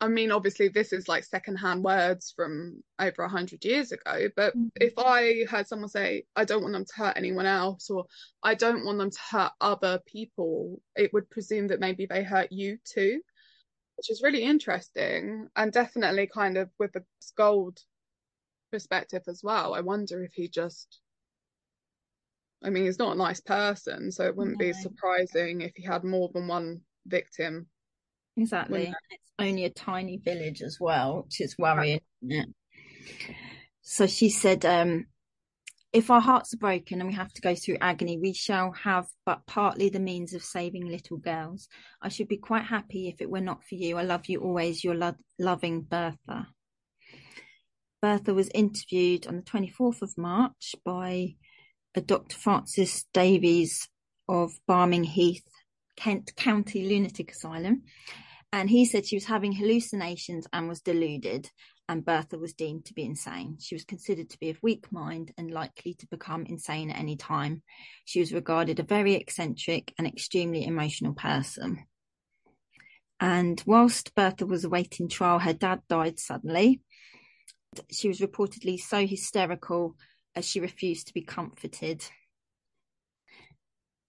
I 0.00 0.08
mean, 0.08 0.32
obviously, 0.32 0.68
this 0.68 0.92
is 0.92 1.08
like 1.08 1.24
secondhand 1.24 1.84
words 1.84 2.32
from 2.34 2.82
over 2.98 3.22
a 3.22 3.28
hundred 3.28 3.64
years 3.64 3.92
ago. 3.92 4.28
But 4.36 4.56
mm-hmm. 4.56 4.68
if 4.76 4.94
I 4.98 5.44
heard 5.48 5.66
someone 5.66 5.88
say, 5.88 6.26
"I 6.34 6.44
don't 6.44 6.62
want 6.62 6.74
them 6.74 6.84
to 6.84 6.94
hurt 6.96 7.16
anyone 7.16 7.46
else," 7.46 7.88
or 7.90 8.06
"I 8.42 8.54
don't 8.54 8.84
want 8.84 8.98
them 8.98 9.10
to 9.10 9.20
hurt 9.30 9.52
other 9.60 10.00
people," 10.06 10.80
it 10.96 11.12
would 11.12 11.30
presume 11.30 11.68
that 11.68 11.80
maybe 11.80 12.06
they 12.06 12.22
hurt 12.22 12.50
you 12.50 12.78
too, 12.84 13.22
which 13.96 14.10
is 14.10 14.22
really 14.22 14.42
interesting 14.42 15.48
and 15.56 15.72
definitely 15.72 16.26
kind 16.26 16.58
of 16.58 16.70
with 16.78 16.92
the 16.92 17.04
gold 17.36 17.78
perspective 18.72 19.22
as 19.28 19.42
well. 19.42 19.74
I 19.74 19.80
wonder 19.80 20.22
if 20.24 20.32
he 20.34 20.48
just. 20.48 21.00
I 22.62 22.70
mean, 22.70 22.84
he's 22.84 22.98
not 22.98 23.14
a 23.14 23.18
nice 23.18 23.40
person, 23.40 24.10
so 24.10 24.24
it 24.24 24.36
wouldn't 24.36 24.58
no. 24.58 24.66
be 24.66 24.72
surprising 24.72 25.60
if 25.60 25.72
he 25.76 25.82
had 25.84 26.02
more 26.02 26.30
than 26.32 26.48
one 26.48 26.80
victim 27.06 27.68
Exactly. 28.36 28.92
It's 29.10 29.32
only 29.38 29.64
a 29.64 29.70
tiny 29.70 30.18
village 30.18 30.62
as 30.62 30.78
well, 30.80 31.22
which 31.24 31.40
is 31.40 31.56
worrying. 31.58 32.00
Right. 32.22 32.46
So 33.82 34.06
she 34.06 34.30
said, 34.30 34.64
um, 34.64 35.06
if 35.92 36.10
our 36.10 36.20
hearts 36.20 36.52
are 36.52 36.58
broken 36.58 37.00
and 37.00 37.08
we 37.08 37.14
have 37.14 37.32
to 37.34 37.40
go 37.40 37.54
through 37.54 37.76
agony, 37.80 38.18
we 38.18 38.32
shall 38.32 38.72
have 38.72 39.06
but 39.24 39.46
partly 39.46 39.88
the 39.88 40.00
means 40.00 40.34
of 40.34 40.42
saving 40.42 40.88
little 40.88 41.18
girls. 41.18 41.68
I 42.02 42.08
should 42.08 42.26
be 42.26 42.36
quite 42.36 42.64
happy 42.64 43.08
if 43.08 43.20
it 43.20 43.30
were 43.30 43.40
not 43.40 43.62
for 43.62 43.76
you. 43.76 43.96
I 43.96 44.02
love 44.02 44.26
you 44.26 44.40
always, 44.40 44.82
your 44.82 44.96
lo- 44.96 45.14
loving 45.38 45.82
Bertha. 45.82 46.48
Bertha 48.02 48.34
was 48.34 48.50
interviewed 48.52 49.26
on 49.28 49.36
the 49.36 49.42
24th 49.42 50.02
of 50.02 50.18
March 50.18 50.74
by 50.84 51.36
a 51.94 52.00
Dr. 52.00 52.36
Francis 52.36 53.04
Davies 53.14 53.88
of 54.28 54.52
Barming 54.68 55.04
Heath, 55.04 55.44
Kent 55.96 56.34
County 56.36 56.88
Lunatic 56.88 57.30
Asylum. 57.30 57.82
And 58.54 58.70
he 58.70 58.84
said 58.84 59.04
she 59.04 59.16
was 59.16 59.24
having 59.24 59.50
hallucinations 59.50 60.46
and 60.52 60.68
was 60.68 60.80
deluded, 60.80 61.50
and 61.88 62.04
Bertha 62.04 62.38
was 62.38 62.54
deemed 62.54 62.84
to 62.84 62.94
be 62.94 63.02
insane. 63.02 63.58
She 63.58 63.74
was 63.74 63.84
considered 63.84 64.30
to 64.30 64.38
be 64.38 64.48
of 64.48 64.62
weak 64.62 64.92
mind 64.92 65.32
and 65.36 65.50
likely 65.50 65.94
to 65.94 66.06
become 66.06 66.46
insane 66.46 66.88
at 66.88 66.96
any 66.96 67.16
time. 67.16 67.64
She 68.04 68.20
was 68.20 68.32
regarded 68.32 68.78
a 68.78 68.84
very 68.84 69.14
eccentric 69.14 69.92
and 69.98 70.06
extremely 70.06 70.64
emotional 70.64 71.14
person. 71.14 71.84
And 73.18 73.60
whilst 73.66 74.14
Bertha 74.14 74.46
was 74.46 74.62
awaiting 74.62 75.08
trial, 75.08 75.40
her 75.40 75.52
dad 75.52 75.80
died 75.88 76.20
suddenly. 76.20 76.80
She 77.90 78.06
was 78.06 78.20
reportedly 78.20 78.78
so 78.78 79.04
hysterical 79.04 79.96
as 80.36 80.48
she 80.48 80.60
refused 80.60 81.08
to 81.08 81.14
be 81.14 81.22
comforted. 81.22 82.04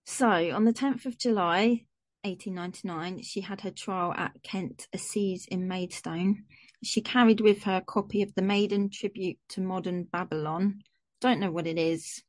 So, 0.06 0.28
on 0.28 0.66
the 0.66 0.74
10th 0.74 1.08
of 1.08 1.18
July, 1.18 1.88
1899, 2.25 3.22
she 3.22 3.41
had 3.41 3.62
her 3.62 3.72
trial 3.72 4.13
at 4.13 4.41
Kent 4.44 4.88
Assizes 4.94 5.46
in 5.48 5.67
Maidstone. 5.67 6.46
She 6.84 7.01
carried 7.01 7.39
with 7.39 7.63
her 7.63 7.78
a 7.78 7.82
copy 7.82 8.23
of 8.23 8.34
the 8.34 8.41
Maiden 8.41 8.89
Tribute 8.89 9.38
to 9.50 9.62
Modern 9.62 10.04
Babylon. 10.04 10.82
Don't 11.21 11.39
know 11.39 11.52
what 11.52 11.67
it 11.67 11.78
is. 11.78 12.23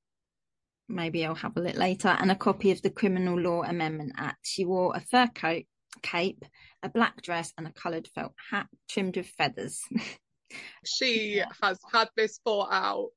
Maybe 0.88 1.24
I'll 1.24 1.34
have 1.34 1.56
a 1.56 1.60
look 1.60 1.76
later. 1.76 2.08
And 2.08 2.30
a 2.30 2.36
copy 2.36 2.70
of 2.70 2.82
the 2.82 2.90
Criminal 2.90 3.40
Law 3.40 3.62
Amendment 3.62 4.12
Act. 4.18 4.40
She 4.42 4.64
wore 4.64 4.94
a 4.94 5.00
fur 5.00 5.28
coat, 5.28 5.64
cape, 6.02 6.44
a 6.82 6.88
black 6.88 7.22
dress, 7.22 7.52
and 7.56 7.66
a 7.66 7.72
coloured 7.72 8.08
felt 8.14 8.32
hat 8.50 8.66
trimmed 8.88 9.16
with 9.16 9.26
feathers. 9.26 9.80
she 10.84 11.42
has 11.62 11.78
had 11.92 12.08
this 12.16 12.38
thought 12.44 12.68
out 12.70 13.08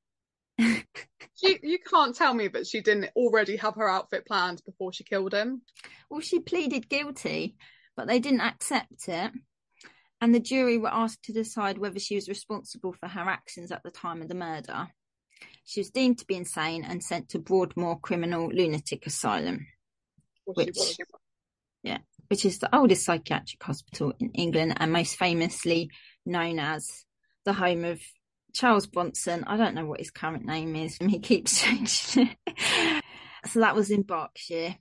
she, 0.59 1.59
you 1.63 1.79
can't 1.79 2.15
tell 2.15 2.33
me 2.33 2.47
that 2.49 2.67
she 2.67 2.81
didn't 2.81 3.11
already 3.15 3.55
have 3.57 3.75
her 3.75 3.89
outfit 3.89 4.25
planned 4.25 4.61
before 4.65 4.91
she 4.93 5.03
killed 5.03 5.33
him. 5.33 5.61
Well, 6.09 6.21
she 6.21 6.39
pleaded 6.39 6.89
guilty, 6.89 7.55
but 7.95 8.07
they 8.07 8.19
didn't 8.19 8.41
accept 8.41 9.07
it. 9.07 9.31
And 10.21 10.35
the 10.35 10.39
jury 10.39 10.77
were 10.77 10.93
asked 10.93 11.23
to 11.23 11.33
decide 11.33 11.77
whether 11.77 11.99
she 11.99 12.15
was 12.15 12.27
responsible 12.27 12.93
for 12.93 13.07
her 13.07 13.29
actions 13.29 13.71
at 13.71 13.83
the 13.83 13.91
time 13.91 14.21
of 14.21 14.27
the 14.27 14.35
murder. 14.35 14.89
She 15.63 15.79
was 15.79 15.91
deemed 15.91 16.19
to 16.19 16.25
be 16.25 16.35
insane 16.35 16.83
and 16.83 17.01
sent 17.01 17.29
to 17.29 17.39
Broadmoor 17.39 17.99
Criminal 17.99 18.49
Lunatic 18.49 19.05
Asylum, 19.05 19.67
which, 20.45 20.97
yeah, 21.83 21.99
which 22.27 22.43
is 22.43 22.59
the 22.59 22.75
oldest 22.75 23.05
psychiatric 23.05 23.63
hospital 23.63 24.13
in 24.19 24.31
England 24.31 24.73
and 24.77 24.91
most 24.91 25.15
famously 25.15 25.89
known 26.25 26.59
as 26.59 27.05
the 27.45 27.53
home 27.53 27.85
of 27.85 28.01
Charles 28.53 28.87
Bronson. 28.87 29.43
I 29.45 29.57
don't 29.57 29.75
know 29.75 29.85
what 29.85 29.99
his 29.99 30.11
current 30.11 30.45
name 30.45 30.75
is. 30.75 30.97
and 30.99 31.09
He 31.09 31.19
keeps 31.19 31.61
changing 31.63 32.29
it. 32.47 33.03
so 33.47 33.59
that 33.59 33.75
was 33.75 33.91
in 33.91 34.03
Berkshire. 34.03 34.75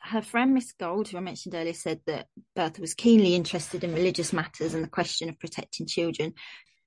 Her 0.00 0.22
friend 0.22 0.52
Miss 0.52 0.72
Gold, 0.72 1.08
who 1.08 1.16
I 1.16 1.20
mentioned 1.20 1.54
earlier, 1.54 1.72
said 1.72 2.00
that 2.06 2.26
Bertha 2.54 2.80
was 2.80 2.94
keenly 2.94 3.34
interested 3.34 3.84
in 3.84 3.94
religious 3.94 4.32
matters 4.32 4.74
and 4.74 4.84
the 4.84 4.88
question 4.88 5.28
of 5.28 5.40
protecting 5.40 5.86
children. 5.86 6.34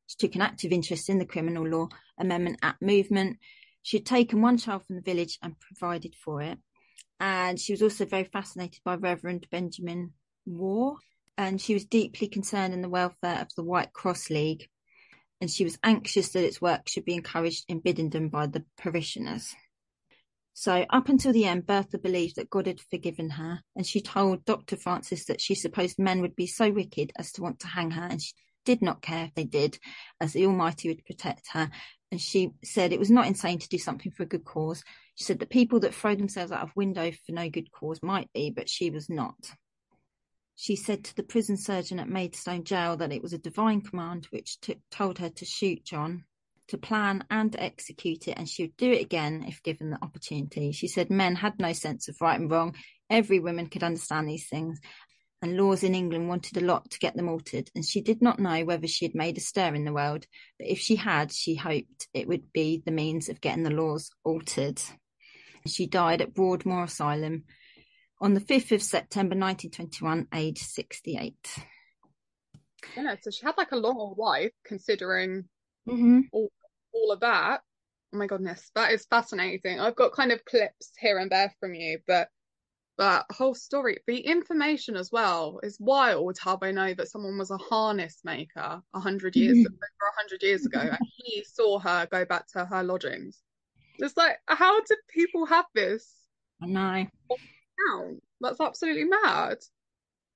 She 0.05 0.17
took 0.17 0.35
an 0.35 0.41
active 0.41 0.71
interest 0.71 1.09
in 1.09 1.17
the 1.17 1.25
Criminal 1.25 1.67
Law 1.67 1.89
Amendment 2.19 2.59
Act 2.61 2.81
movement. 2.81 3.37
She 3.81 3.97
had 3.97 4.05
taken 4.05 4.41
one 4.41 4.57
child 4.57 4.85
from 4.85 4.97
the 4.97 5.01
village 5.01 5.39
and 5.41 5.59
provided 5.59 6.13
for 6.15 6.41
it. 6.41 6.59
And 7.19 7.59
she 7.59 7.73
was 7.73 7.81
also 7.81 8.05
very 8.05 8.25
fascinated 8.25 8.81
by 8.85 8.95
Reverend 8.95 9.47
Benjamin 9.49 10.13
Waugh. 10.45 10.97
And 11.39 11.59
she 11.59 11.73
was 11.73 11.85
deeply 11.85 12.27
concerned 12.27 12.73
in 12.73 12.81
the 12.81 12.89
welfare 12.89 13.41
of 13.41 13.47
the 13.55 13.63
White 13.63 13.93
Cross 13.93 14.29
League 14.29 14.67
and 15.39 15.49
she 15.49 15.63
was 15.63 15.77
anxious 15.83 16.29
that 16.29 16.43
its 16.43 16.61
work 16.61 16.87
should 16.87 17.05
be 17.05 17.13
encouraged 17.13 17.65
in 17.67 17.81
Biddenden 17.81 18.29
by 18.29 18.47
the 18.47 18.65
parishioners. 18.77 19.55
So, 20.53 20.85
up 20.89 21.07
until 21.07 21.33
the 21.33 21.45
end, 21.45 21.67
Bertha 21.67 21.99
believed 21.99 22.37
that 22.37 22.49
God 22.49 22.65
had 22.65 22.81
forgiven 22.81 23.29
her, 23.29 23.61
and 23.75 23.85
she 23.85 24.01
told 24.01 24.43
Dr. 24.43 24.75
Francis 24.75 25.25
that 25.25 25.39
she 25.39 25.53
supposed 25.53 25.99
men 25.99 26.19
would 26.21 26.35
be 26.35 26.47
so 26.47 26.71
wicked 26.71 27.11
as 27.15 27.31
to 27.33 27.43
want 27.43 27.59
to 27.59 27.67
hang 27.67 27.91
her, 27.91 28.01
and 28.01 28.19
she 28.19 28.33
did 28.65 28.81
not 28.81 29.03
care 29.03 29.25
if 29.25 29.35
they 29.35 29.43
did, 29.43 29.77
as 30.19 30.33
the 30.33 30.47
Almighty 30.47 30.89
would 30.89 31.05
protect 31.05 31.49
her. 31.51 31.69
And 32.11 32.19
she 32.19 32.53
said 32.63 32.91
it 32.91 32.99
was 32.99 33.11
not 33.11 33.27
insane 33.27 33.59
to 33.59 33.69
do 33.69 33.77
something 33.77 34.11
for 34.11 34.23
a 34.23 34.27
good 34.27 34.45
cause. 34.45 34.83
She 35.13 35.25
said 35.25 35.39
that 35.39 35.51
people 35.51 35.79
that 35.81 35.93
throw 35.93 36.15
themselves 36.15 36.51
out 36.51 36.63
of 36.63 36.75
window 36.75 37.11
for 37.11 37.33
no 37.33 37.49
good 37.49 37.71
cause 37.71 38.01
might 38.01 38.33
be, 38.33 38.49
but 38.49 38.67
she 38.67 38.89
was 38.89 39.09
not. 39.09 39.37
She 40.59 40.75
said 40.75 41.03
to 41.03 41.15
the 41.15 41.21
prison 41.21 41.55
surgeon 41.55 41.99
at 41.99 42.09
Maidstone 42.09 42.63
Jail 42.63 42.97
that 42.97 43.13
it 43.13 43.21
was 43.21 43.31
a 43.31 43.37
divine 43.37 43.79
command 43.81 44.25
which 44.31 44.59
t- 44.59 44.81
told 44.89 45.19
her 45.19 45.29
to 45.29 45.45
shoot 45.45 45.85
John, 45.85 46.25
to 46.69 46.79
plan 46.79 47.23
and 47.29 47.55
execute 47.59 48.27
it, 48.27 48.39
and 48.39 48.49
she 48.49 48.63
would 48.63 48.75
do 48.75 48.91
it 48.91 49.03
again 49.03 49.45
if 49.47 49.61
given 49.61 49.91
the 49.91 50.03
opportunity. 50.03 50.71
She 50.71 50.87
said 50.87 51.11
men 51.11 51.35
had 51.35 51.59
no 51.59 51.73
sense 51.73 52.07
of 52.07 52.19
right 52.21 52.39
and 52.39 52.49
wrong. 52.49 52.75
Every 53.07 53.39
woman 53.39 53.67
could 53.67 53.83
understand 53.83 54.27
these 54.27 54.49
things, 54.49 54.79
and 55.43 55.55
laws 55.55 55.83
in 55.83 55.93
England 55.93 56.27
wanted 56.27 56.57
a 56.57 56.65
lot 56.65 56.89
to 56.89 56.99
get 56.99 57.15
them 57.15 57.29
altered, 57.29 57.69
and 57.75 57.85
she 57.85 58.01
did 58.01 58.23
not 58.23 58.39
know 58.39 58.65
whether 58.65 58.87
she 58.87 59.05
had 59.05 59.13
made 59.13 59.37
a 59.37 59.41
stir 59.41 59.75
in 59.75 59.85
the 59.85 59.93
world, 59.93 60.25
but 60.57 60.67
if 60.67 60.79
she 60.79 60.95
had, 60.95 61.31
she 61.31 61.53
hoped 61.53 62.07
it 62.15 62.27
would 62.27 62.51
be 62.51 62.81
the 62.83 62.91
means 62.91 63.29
of 63.29 63.41
getting 63.41 63.61
the 63.61 63.69
laws 63.69 64.09
altered. 64.23 64.81
She 65.67 65.85
died 65.85 66.23
at 66.23 66.33
Broadmoor 66.33 66.85
Asylum 66.85 67.43
on 68.19 68.33
the 68.33 68.41
5th 68.41 68.71
of 68.71 68.81
September 68.81 69.35
1921, 69.35 70.27
age 70.33 70.59
68. 70.59 71.35
Yeah, 72.95 73.15
so 73.21 73.31
she 73.31 73.45
had 73.45 73.57
like 73.57 73.71
a 73.71 73.77
long 73.77 73.97
old 73.97 74.17
life 74.17 74.51
considering 74.65 75.45
mm-hmm. 75.87 76.21
all, 76.31 76.51
all 76.93 77.11
of 77.11 77.19
that. 77.21 77.61
Oh 78.13 78.17
my 78.17 78.27
goodness, 78.27 78.71
that 78.75 78.91
is 78.91 79.05
fascinating. 79.05 79.79
I've 79.79 79.95
got 79.95 80.13
kind 80.13 80.31
of 80.31 80.45
clips 80.45 80.91
here 80.99 81.17
and 81.19 81.31
there 81.31 81.53
from 81.59 81.73
you, 81.73 81.99
but 82.07 82.29
that 82.97 83.25
whole 83.31 83.53
story, 83.53 83.97
the 84.07 84.19
information 84.19 84.95
as 84.95 85.11
well 85.11 85.59
is 85.61 85.77
wild 85.79 86.37
how 86.39 86.55
they 86.55 86.71
know 86.71 86.93
that 86.95 87.09
someone 87.09 87.37
was 87.37 87.51
a 87.51 87.57
harness 87.57 88.19
maker 88.23 88.81
a 88.93 88.99
hundred 88.99 89.35
years 89.35 89.57
mm-hmm. 89.57 89.73
a 89.73 90.19
hundred 90.19 90.41
years 90.41 90.65
ago 90.65 90.79
and 90.79 90.97
he 91.17 91.43
saw 91.43 91.77
her 91.77 92.07
go 92.09 92.25
back 92.25 92.47
to 92.47 92.65
her 92.65 92.83
lodgings. 92.83 93.39
It's 93.99 94.17
like 94.17 94.37
how 94.47 94.79
did 94.81 94.97
people 95.09 95.45
have 95.45 95.65
this? 95.75 96.11
I 96.63 96.65
know 96.65 97.05
down. 97.87 98.21
That's 98.41 98.61
absolutely 98.61 99.05
mad. 99.05 99.57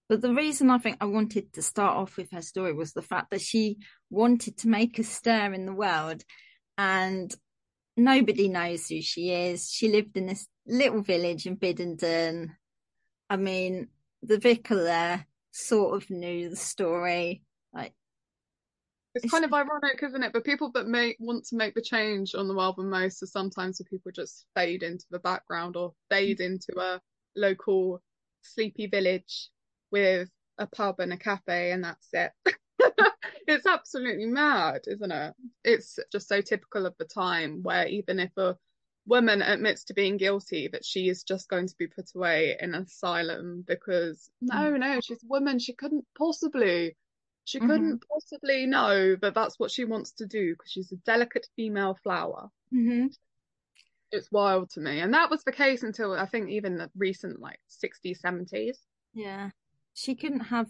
But 0.10 0.22
the 0.22 0.34
reason 0.34 0.70
I 0.70 0.78
think 0.78 0.98
I 1.00 1.06
wanted 1.06 1.54
to 1.54 1.62
start 1.62 1.96
off 1.96 2.18
with 2.18 2.32
her 2.32 2.42
story 2.42 2.74
was 2.74 2.92
the 2.92 3.02
fact 3.02 3.32
that 3.32 3.42
she 3.42 3.78
wanted 4.10 4.58
to 4.58 4.68
make 4.68 5.00
a 5.00 5.04
stir 5.04 5.54
in 5.54 5.66
the 5.66 5.74
world 5.74 6.24
and 6.78 7.34
nobody 7.96 8.50
knows 8.50 8.88
who 8.88 9.02
she 9.02 9.32
is. 9.32 9.72
She 9.72 9.90
lived 9.90 10.18
in 10.18 10.26
this 10.26 10.48
little 10.68 11.02
village 11.02 11.46
in 11.46 11.56
Biddenden. 11.56 12.50
I 13.30 13.38
mean, 13.38 13.88
the 14.22 14.38
vicar 14.38 14.84
there 14.84 15.26
sort 15.52 15.96
of 15.96 16.10
knew 16.10 16.50
the 16.50 16.58
story. 16.58 17.44
Like, 17.74 17.94
it's, 19.16 19.26
it's 19.26 19.32
kind 19.32 19.46
of 19.46 19.54
ironic, 19.54 20.02
isn't 20.04 20.24
it? 20.24 20.34
But 20.34 20.44
people 20.44 20.72
that 20.72 20.88
make 20.88 21.18
want 21.20 21.46
to 21.46 21.56
make 21.56 21.74
the 21.74 21.82
change 21.82 22.36
on 22.36 22.48
the 22.48 22.60
album 22.60 22.90
most 22.90 23.24
are 23.24 23.28
sometimes 23.28 23.78
the 23.78 23.86
people 23.86 24.12
just 24.12 24.46
fade 24.56 24.84
into 24.84 25.06
the 25.10 25.20
background 25.20 25.76
or 25.78 25.94
fade 26.10 26.40
mm. 26.40 26.46
into 26.46 26.80
a 26.80 27.00
local 27.36 28.02
sleepy 28.41 28.88
village 28.88 29.50
with 29.91 30.30
a 30.58 30.67
pub 30.67 31.00
and 31.00 31.13
a 31.13 31.17
cafe, 31.17 31.72
and 31.72 31.84
that's 31.84 32.08
it. 32.13 32.32
it's 33.48 33.65
absolutely 33.65 34.26
mad, 34.26 34.82
isn't 34.88 35.12
it? 35.12 35.34
It's 35.63 36.00
just 36.12 36.28
so 36.28 36.41
typical 36.41 36.86
of 36.86 36.96
the 36.98 37.06
time 37.06 37.62
where 37.63 37.88
even 37.88 38.20
if 38.20 38.32
a 38.38 38.58
woman 39.08 39.41
admits 39.41 39.86
to 39.86 39.94
being 39.94 40.17
guilty 40.17 40.70
that 40.72 40.86
she 40.86 41.10
is 41.10 41.24
just 41.24 41.50
going 41.50 41.67
to 41.67 41.76
be 41.78 41.88
put 41.88 42.10
away 42.15 42.56
in 42.60 42.76
an 42.76 42.84
asylum 42.84 43.63
because 43.67 44.30
no 44.41 44.56
mm. 44.56 44.80
no 44.80 45.00
she's 45.02 45.24
a 45.24 45.28
woman 45.28 45.58
she 45.58 45.74
couldn't 45.74 46.06
possibly 46.15 46.96
she 47.44 47.58
mm-hmm. 47.58 47.67
couldn't 47.67 48.04
possibly 48.08 48.67
know 48.67 49.15
that 49.15 49.34
that's 49.34 49.58
what 49.58 49.72
she 49.72 49.86
wants 49.86 50.12
to 50.12 50.28
do 50.28 50.54
because 50.54 50.72
she's 50.72 50.91
a 50.91 50.98
delicate 50.98 51.48
female 51.56 51.98
flower 52.04 52.50
mm-hmm. 52.74 53.08
It's 54.12 54.32
wild 54.32 54.69
to 54.71 54.82
me 54.82 55.00
and 55.00 55.13
that 55.13 55.30
was 55.30 55.43
the 55.43 55.52
case 55.52 55.84
until 55.84 56.13
i 56.13 56.26
think 56.26 56.50
even 56.50 56.76
the 56.78 56.89
recent 56.95 57.39
like 57.39 57.60
60s 57.84 58.19
70s 58.24 58.78
yeah 59.13 59.50
she 59.93 60.15
couldn't 60.15 60.41
have 60.41 60.67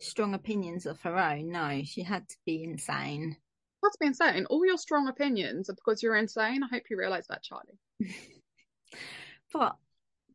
strong 0.00 0.34
opinions 0.34 0.86
of 0.86 1.00
her 1.02 1.16
own 1.16 1.50
no 1.50 1.82
she 1.84 2.02
had 2.02 2.28
to 2.28 2.36
be 2.46 2.64
insane 2.64 3.36
that's 3.82 3.96
being 3.96 4.14
said, 4.14 4.44
all 4.50 4.64
your 4.64 4.78
strong 4.78 5.08
opinions 5.08 5.70
are 5.70 5.74
because 5.74 6.02
you're 6.02 6.16
insane. 6.16 6.62
I 6.62 6.68
hope 6.68 6.84
you 6.90 6.96
realise 6.98 7.26
that, 7.28 7.42
Charly. 7.42 7.78
but 9.52 9.76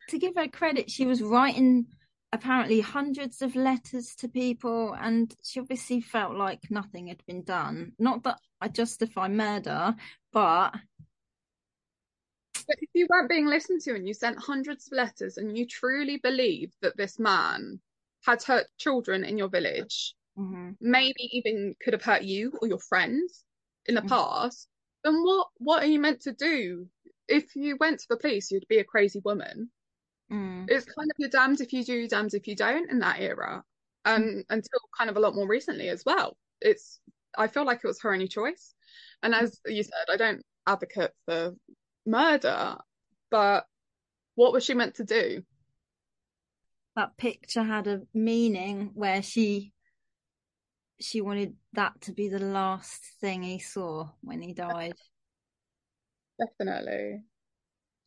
to 0.09 0.17
give 0.17 0.35
her 0.35 0.47
credit, 0.47 0.89
she 0.89 1.05
was 1.05 1.21
writing 1.21 1.85
apparently 2.31 2.81
hundreds 2.81 3.41
of 3.41 3.55
letters 3.55 4.15
to 4.15 4.27
people, 4.27 4.95
and 4.99 5.33
she 5.43 5.59
obviously 5.59 6.01
felt 6.01 6.35
like 6.35 6.61
nothing 6.69 7.07
had 7.07 7.23
been 7.27 7.43
done. 7.43 7.93
Not 7.99 8.23
that 8.23 8.39
I 8.61 8.67
justify 8.67 9.27
murder, 9.27 9.95
but. 10.31 10.73
But 12.67 12.77
if 12.81 12.89
you 12.93 13.07
weren't 13.09 13.29
being 13.29 13.45
listened 13.45 13.81
to 13.81 13.95
and 13.95 14.07
you 14.07 14.13
sent 14.13 14.39
hundreds 14.39 14.87
of 14.87 14.97
letters 14.97 15.37
and 15.37 15.57
you 15.57 15.67
truly 15.67 16.17
believed 16.17 16.73
that 16.81 16.97
this 16.97 17.19
man 17.19 17.79
had 18.25 18.41
hurt 18.43 18.65
children 18.77 19.23
in 19.23 19.37
your 19.37 19.49
village, 19.49 20.15
mm-hmm. 20.37 20.71
maybe 20.81 21.29
even 21.31 21.75
could 21.81 21.93
have 21.93 22.03
hurt 22.03 22.23
you 22.23 22.53
or 22.61 22.67
your 22.67 22.79
friends 22.79 23.43
in 23.85 23.95
the 23.95 24.01
mm-hmm. 24.01 24.09
past, 24.09 24.67
then 25.03 25.21
what 25.21 25.47
what 25.57 25.83
are 25.83 25.87
you 25.87 25.99
meant 25.99 26.21
to 26.21 26.33
do? 26.33 26.87
If 27.27 27.55
you 27.55 27.77
went 27.79 27.99
to 27.99 28.07
the 28.09 28.17
police, 28.17 28.51
you'd 28.51 28.67
be 28.67 28.79
a 28.79 28.83
crazy 28.83 29.21
woman. 29.23 29.69
Mm. 30.31 30.65
It's 30.67 30.85
kind 30.85 31.09
of 31.09 31.15
you're 31.17 31.29
damned 31.29 31.61
if 31.61 31.71
you 31.71 31.83
do, 31.83 32.07
damned 32.07 32.33
if 32.33 32.47
you 32.47 32.55
don't 32.55 32.89
in 32.89 32.99
that 32.99 33.19
era, 33.19 33.63
and 34.03 34.23
mm. 34.23 34.45
until 34.49 34.79
kind 34.97 35.09
of 35.09 35.17
a 35.17 35.19
lot 35.19 35.35
more 35.35 35.47
recently 35.47 35.89
as 35.89 36.03
well. 36.05 36.35
It's 36.61 36.99
I 37.37 37.47
feel 37.47 37.65
like 37.65 37.81
it 37.83 37.87
was 37.87 38.01
her 38.01 38.13
only 38.13 38.27
choice, 38.27 38.73
and 39.21 39.33
mm. 39.33 39.41
as 39.41 39.59
you 39.65 39.83
said, 39.83 40.11
I 40.11 40.17
don't 40.17 40.43
advocate 40.67 41.11
for 41.25 41.53
murder, 42.05 42.77
but 43.31 43.65
what 44.35 44.53
was 44.53 44.63
she 44.63 44.73
meant 44.73 44.95
to 44.95 45.03
do? 45.03 45.43
That 46.95 47.17
picture 47.17 47.63
had 47.63 47.87
a 47.87 48.01
meaning 48.13 48.91
where 48.93 49.21
she 49.21 49.73
she 51.01 51.19
wanted 51.19 51.55
that 51.73 51.99
to 52.01 52.13
be 52.13 52.29
the 52.29 52.39
last 52.39 53.01
thing 53.19 53.43
he 53.43 53.59
saw 53.59 54.09
when 54.21 54.41
he 54.41 54.53
died. 54.53 54.95
Definitely. 56.39 57.21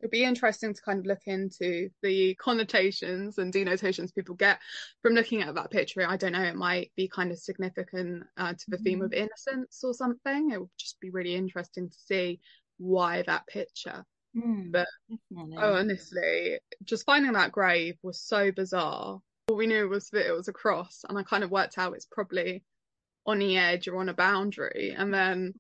It'd 0.01 0.11
be 0.11 0.25
interesting 0.25 0.73
to 0.73 0.83
kind 0.83 1.01
of 1.01 1.07
look 1.07 1.23
into 1.27 1.91
the 2.03 2.35
connotations 2.37 3.39
and 3.39 3.53
denotations 3.53 4.13
people 4.13 4.37
get 4.37 4.61
from 5.03 5.15
looking 5.15 5.43
at 5.43 5.55
that 5.57 5.71
picture. 5.71 6.07
I 6.09 6.17
don't 6.17 6.33
know, 6.33 6.43
it 6.45 6.55
might 6.55 6.93
be 6.97 7.09
kind 7.09 7.33
of 7.33 7.39
significant 7.39 8.23
uh, 8.37 8.53
to 8.53 8.65
the 8.69 8.77
mm-hmm. 8.77 8.85
theme 8.85 9.03
of 9.03 9.13
innocence 9.13 9.83
or 9.83 9.93
something. 9.93 10.51
It 10.53 10.61
would 10.61 10.71
just 10.79 11.01
be 11.01 11.11
really 11.11 11.35
interesting 11.35 11.91
to 11.91 11.97
see 12.07 12.41
why 12.79 13.23
that 13.27 13.47
picture. 13.47 14.05
Mm, 14.37 14.73
but 14.73 14.87
definitely. 15.09 15.57
oh, 15.59 15.75
honestly, 15.75 16.59
just 16.85 17.07
finding 17.07 17.33
that 17.33 17.53
grave 17.53 17.97
was 18.03 18.21
so 18.21 18.53
bizarre. 18.53 19.21
All 19.49 19.57
we 19.57 19.67
knew 19.67 19.89
was 19.89 20.09
that 20.11 20.27
it 20.27 20.33
was 20.33 20.49
a 20.49 20.53
cross, 20.53 21.05
and 21.09 21.19
I 21.19 21.23
kind 21.23 21.45
of 21.45 21.51
worked 21.51 21.79
out 21.79 21.95
it's 21.95 22.07
probably 22.11 22.63
on 23.27 23.39
the 23.39 23.57
edge 23.57 23.89
or 23.89 23.99
on 23.99 24.09
a 24.09 24.15
boundary. 24.15 24.95
And 24.97 25.13
then, 25.13 25.55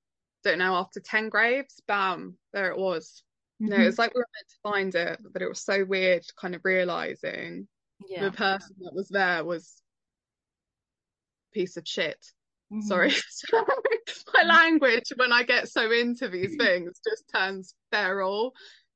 don't 0.44 0.58
know, 0.58 0.74
after 0.74 1.00
10 1.00 1.28
graves, 1.28 1.80
bam, 1.86 2.36
there 2.52 2.70
it 2.70 2.78
was. 2.78 3.22
Mm-hmm. 3.60 3.72
You 3.72 3.78
know, 3.78 3.84
it's 3.86 3.98
like 3.98 4.14
we 4.14 4.20
were 4.20 4.26
meant 4.34 4.48
to 4.48 4.70
find 4.70 4.94
it, 4.94 5.20
but 5.32 5.42
it 5.42 5.48
was 5.48 5.60
so 5.60 5.84
weird 5.84 6.24
kind 6.40 6.54
of 6.54 6.60
realizing 6.64 7.68
yeah. 8.08 8.24
the 8.24 8.32
person 8.32 8.76
that 8.80 8.94
was 8.94 9.08
there 9.08 9.44
was 9.44 9.82
piece 11.52 11.76
of 11.76 11.86
shit. 11.86 12.18
Mm-hmm. 12.72 12.82
Sorry. 12.82 13.12
My 14.34 14.42
language 14.42 15.12
when 15.16 15.32
I 15.32 15.42
get 15.42 15.68
so 15.68 15.90
into 15.90 16.28
these 16.28 16.56
things 16.56 17.00
just 17.06 17.24
turns 17.34 17.74
feral. 17.90 18.52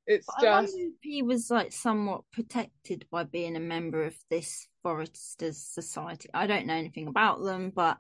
It's 0.07 0.27
but 0.41 0.43
just 0.43 0.77
he 1.01 1.23
was 1.23 1.51
like 1.51 1.73
somewhat 1.73 2.23
protected 2.33 3.07
by 3.11 3.25
being 3.25 3.57
a 3.57 3.61
member 3.61 4.05
of 4.05 4.15
this 4.31 4.67
Foresters 4.83 5.59
Society. 5.59 6.29
I 6.35 6.47
don't 6.47 6.67
know 6.67 6.75
anything 6.75 7.07
about 7.07 7.43
them, 7.43 7.73
but 7.75 7.99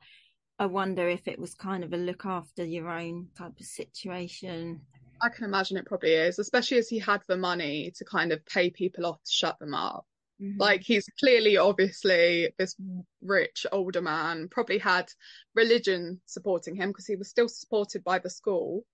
I 0.58 0.66
wonder 0.66 1.08
if 1.08 1.26
it 1.28 1.38
was 1.38 1.54
kind 1.54 1.84
of 1.84 1.92
a 1.92 1.96
look 1.96 2.26
after 2.26 2.64
your 2.64 2.88
own 2.90 3.28
type 3.36 3.58
of 3.58 3.66
situation. 3.66 4.80
I 5.22 5.28
can 5.28 5.44
imagine 5.44 5.76
it 5.76 5.86
probably 5.86 6.14
is, 6.14 6.38
especially 6.40 6.78
as 6.78 6.88
he 6.88 6.98
had 6.98 7.22
the 7.28 7.36
money 7.36 7.92
to 7.96 8.04
kind 8.04 8.32
of 8.32 8.44
pay 8.46 8.70
people 8.70 9.06
off 9.06 9.22
to 9.22 9.30
shut 9.30 9.58
them 9.60 9.74
up. 9.74 10.04
Mm-hmm. 10.42 10.60
Like 10.60 10.82
he's 10.82 11.06
clearly, 11.20 11.56
obviously, 11.56 12.52
this 12.58 12.74
rich 13.22 13.64
older 13.70 14.02
man, 14.02 14.48
probably 14.50 14.78
had 14.78 15.08
religion 15.54 16.20
supporting 16.26 16.74
him 16.74 16.90
because 16.90 17.06
he 17.06 17.16
was 17.16 17.28
still 17.28 17.48
supported 17.48 18.02
by 18.02 18.18
the 18.18 18.30
school, 18.30 18.84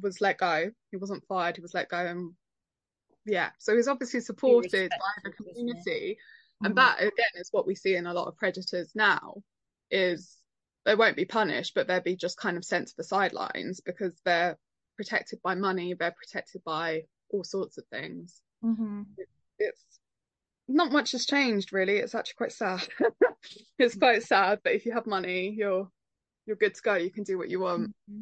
was 0.00 0.20
let 0.20 0.38
go. 0.38 0.70
He 0.90 0.96
wasn't 0.96 1.26
fired, 1.26 1.56
he 1.56 1.62
was 1.62 1.74
let 1.74 1.88
go. 1.88 1.98
And 1.98 2.32
yeah, 3.26 3.50
so 3.58 3.76
he's 3.76 3.88
obviously 3.88 4.20
supported 4.20 4.90
by 4.90 5.22
the 5.22 5.30
community. 5.30 6.18
Mm-hmm. 6.18 6.66
And 6.66 6.76
that, 6.78 6.98
again, 6.98 7.34
is 7.36 7.50
what 7.52 7.66
we 7.66 7.76
see 7.76 7.94
in 7.94 8.06
a 8.06 8.14
lot 8.14 8.26
of 8.26 8.36
predators 8.36 8.90
now 8.94 9.34
is 9.90 10.36
they 10.84 10.96
won't 10.96 11.16
be 11.16 11.24
punished, 11.24 11.74
but 11.74 11.86
they'll 11.86 12.00
be 12.00 12.16
just 12.16 12.38
kind 12.38 12.56
of 12.56 12.64
sent 12.64 12.88
to 12.88 12.94
the 12.96 13.04
sidelines 13.04 13.80
because 13.80 14.18
they're 14.24 14.58
protected 14.96 15.38
by 15.44 15.54
money, 15.54 15.94
they're 15.94 16.10
protected 16.10 16.64
by 16.64 17.02
all 17.30 17.44
sorts 17.44 17.78
of 17.78 17.84
things. 17.86 18.40
Mm-hmm. 18.64 19.02
It, 19.16 19.28
it's 19.60 20.00
not 20.68 20.92
much 20.92 21.12
has 21.12 21.26
changed 21.26 21.72
really. 21.72 21.96
It's 21.96 22.14
actually 22.14 22.34
quite 22.36 22.52
sad. 22.52 22.86
it's 23.78 23.96
quite 23.96 24.22
sad, 24.22 24.60
but 24.62 24.74
if 24.74 24.84
you 24.86 24.92
have 24.92 25.06
money, 25.06 25.54
you're 25.56 25.88
you're 26.46 26.56
good 26.56 26.74
to 26.74 26.82
go. 26.82 26.94
You 26.94 27.10
can 27.10 27.24
do 27.24 27.38
what 27.38 27.50
you 27.50 27.60
want. 27.60 27.90
Mm-hmm. 28.10 28.20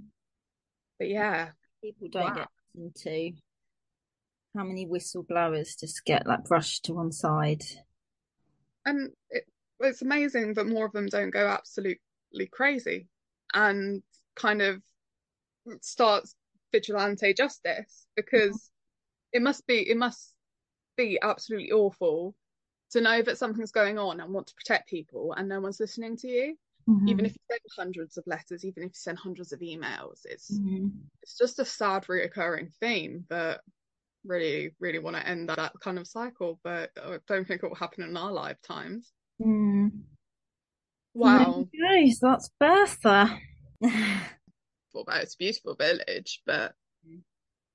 But 0.98 1.08
yeah, 1.08 1.50
people 1.82 2.08
don't 2.10 2.24
wow. 2.24 2.34
get 2.34 2.48
into 2.74 3.32
how 4.56 4.64
many 4.64 4.86
whistleblowers 4.86 5.78
just 5.78 6.04
get 6.04 6.26
like 6.26 6.44
brushed 6.44 6.86
to 6.86 6.94
one 6.94 7.12
side. 7.12 7.62
And 8.84 9.10
it, 9.30 9.44
it's 9.80 10.02
amazing 10.02 10.54
that 10.54 10.66
more 10.66 10.86
of 10.86 10.92
them 10.92 11.06
don't 11.06 11.30
go 11.30 11.46
absolutely 11.46 11.98
crazy 12.50 13.08
and 13.52 14.02
kind 14.34 14.62
of 14.62 14.82
starts 15.80 16.34
vigilante 16.72 17.34
justice 17.34 18.06
because 18.14 18.70
it 19.32 19.42
must 19.42 19.66
be 19.66 19.88
it 19.88 19.96
must 19.96 20.32
be 20.96 21.18
absolutely 21.22 21.72
awful 21.72 22.34
to 22.90 23.00
know 23.00 23.22
that 23.22 23.38
something's 23.38 23.72
going 23.72 23.98
on 23.98 24.20
and 24.20 24.32
want 24.32 24.46
to 24.46 24.54
protect 24.54 24.88
people 24.88 25.34
and 25.36 25.48
no 25.48 25.60
one's 25.60 25.80
listening 25.80 26.16
to 26.16 26.28
you 26.28 26.56
mm-hmm. 26.88 27.08
even 27.08 27.24
if 27.24 27.32
you 27.32 27.40
send 27.50 27.60
hundreds 27.76 28.16
of 28.16 28.26
letters 28.26 28.64
even 28.64 28.82
if 28.82 28.90
you 28.90 28.94
send 28.94 29.18
hundreds 29.18 29.52
of 29.52 29.60
emails 29.60 30.20
it's 30.24 30.58
mm-hmm. 30.58 30.88
it's 31.22 31.36
just 31.36 31.58
a 31.58 31.64
sad 31.64 32.04
reoccurring 32.04 32.72
theme 32.80 33.24
but 33.28 33.60
really 34.24 34.70
really 34.80 34.98
want 34.98 35.16
to 35.16 35.26
end 35.26 35.48
that, 35.48 35.56
that 35.56 35.72
kind 35.80 35.98
of 35.98 36.06
cycle 36.06 36.58
but 36.64 36.90
i 37.04 37.16
don't 37.28 37.46
think 37.46 37.62
it 37.62 37.68
will 37.68 37.76
happen 37.76 38.02
in 38.02 38.16
our 38.16 38.32
lifetimes 38.32 39.12
mm. 39.40 39.90
Wow. 41.16 41.66
Okay, 41.74 42.10
so 42.10 42.28
that's 42.28 42.50
Bertha. 42.60 43.38
well, 43.80 45.04
it's 45.14 45.32
a 45.32 45.38
beautiful 45.38 45.74
village, 45.74 46.42
but 46.44 46.74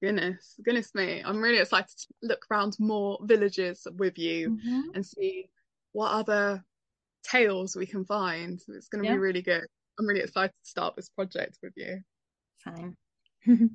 goodness, 0.02 0.56
goodness 0.64 0.94
me, 0.96 1.22
I'm 1.26 1.42
really 1.42 1.60
excited 1.60 1.90
to 1.90 2.08
look 2.24 2.46
around 2.50 2.76
more 2.80 3.20
villages 3.24 3.88
with 3.98 4.18
you 4.18 4.52
mm-hmm. 4.52 4.82
and 4.96 5.06
see 5.06 5.50
what 5.94 6.12
other 6.12 6.64
tales 7.24 7.76
we 7.76 7.86
can 7.86 8.06
find. 8.06 8.60
It's 8.68 8.88
going 8.88 9.04
to 9.04 9.10
yeah. 9.10 9.16
be 9.16 9.20
really 9.20 9.42
good. 9.42 9.66
I'm 10.00 10.08
really 10.08 10.22
excited 10.22 10.54
to 10.64 10.70
start 10.70 10.96
this 10.96 11.10
project 11.10 11.58
with 11.62 11.74
you. 11.76 12.02
Fine. 12.64 12.96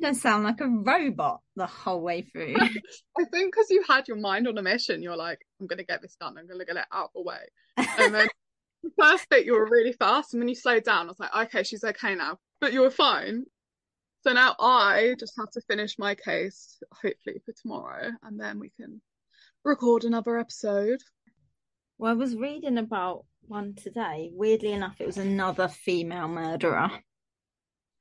didn't 0.00 0.16
sound 0.16 0.44
like 0.44 0.60
a 0.60 0.68
robot 0.68 1.40
the 1.56 1.66
whole 1.66 2.00
way 2.00 2.22
through. 2.22 2.56
I 2.58 3.24
think 3.32 3.52
because 3.52 3.70
you 3.70 3.84
had 3.88 4.08
your 4.08 4.16
mind 4.16 4.48
on 4.48 4.58
a 4.58 4.62
mission, 4.62 5.02
you're 5.02 5.16
like, 5.16 5.40
I'm 5.60 5.66
gonna 5.66 5.84
get 5.84 6.02
this 6.02 6.16
done. 6.20 6.36
I'm 6.38 6.46
gonna 6.46 6.64
get 6.64 6.76
it 6.76 6.86
out 6.92 7.06
of 7.06 7.10
the 7.14 7.22
way. 7.22 7.40
And 7.76 8.14
then 8.14 8.28
the 8.82 8.90
first 8.98 9.28
bit 9.28 9.46
you 9.46 9.54
were 9.54 9.68
really 9.68 9.92
fast, 9.92 10.32
and 10.32 10.42
then 10.42 10.48
you 10.48 10.54
slowed 10.54 10.84
down. 10.84 11.06
I 11.06 11.08
was 11.10 11.20
like, 11.20 11.34
okay, 11.46 11.62
she's 11.62 11.84
okay 11.84 12.14
now, 12.14 12.38
but 12.60 12.72
you 12.72 12.80
were 12.80 12.90
fine. 12.90 13.44
So 14.22 14.32
now 14.32 14.56
I 14.58 15.14
just 15.18 15.34
have 15.38 15.50
to 15.52 15.60
finish 15.62 15.98
my 15.98 16.14
case, 16.14 16.82
hopefully 16.92 17.40
for 17.44 17.52
tomorrow, 17.60 18.10
and 18.22 18.40
then 18.40 18.58
we 18.58 18.70
can 18.70 19.00
record 19.64 20.04
another 20.04 20.38
episode. 20.38 21.00
Well, 21.98 22.12
I 22.12 22.14
was 22.14 22.36
reading 22.36 22.78
about 22.78 23.24
one 23.46 23.74
today. 23.74 24.30
Weirdly 24.32 24.72
enough, 24.72 24.96
it 25.00 25.06
was 25.06 25.18
another 25.18 25.68
female 25.68 26.28
murderer. 26.28 26.90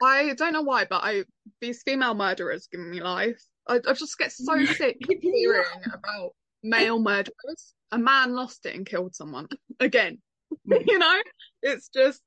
I 0.02 0.34
don't 0.34 0.54
know 0.54 0.62
why, 0.62 0.86
but 0.90 1.04
I 1.04 1.24
these 1.62 1.82
female 1.84 2.14
murderers 2.14 2.68
give 2.72 2.82
me 2.82 3.02
life. 3.02 3.42
I, 3.68 3.76
I 3.88 3.94
just 3.94 4.18
get 4.18 4.32
so 4.32 4.64
sick 4.66 4.98
of 5.10 5.16
hearing 5.22 5.66
about 5.94 6.32
male 6.64 7.00
murderers. 7.00 7.74
A 7.92 7.98
man 7.98 8.34
lost 8.34 8.66
it 8.66 8.76
and 8.76 8.86
killed 8.86 9.16
someone 9.16 9.48
again. 9.80 10.20
you 10.66 11.00
know, 11.00 11.22
it's 11.62 11.90
just 11.90 12.22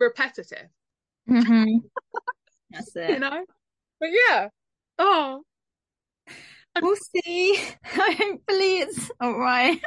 repetitive. 0.00 0.68
Mm-hmm. 1.28 1.78
That's 2.70 2.96
it. 2.96 3.10
You 3.10 3.18
know, 3.20 3.44
but 4.00 4.10
yeah. 4.10 4.48
Oh, 4.98 5.42
We'll 6.82 6.96
see. 6.96 7.56
Hopefully, 7.84 8.78
it's 8.78 9.10
all 9.20 9.38
right. 9.38 9.80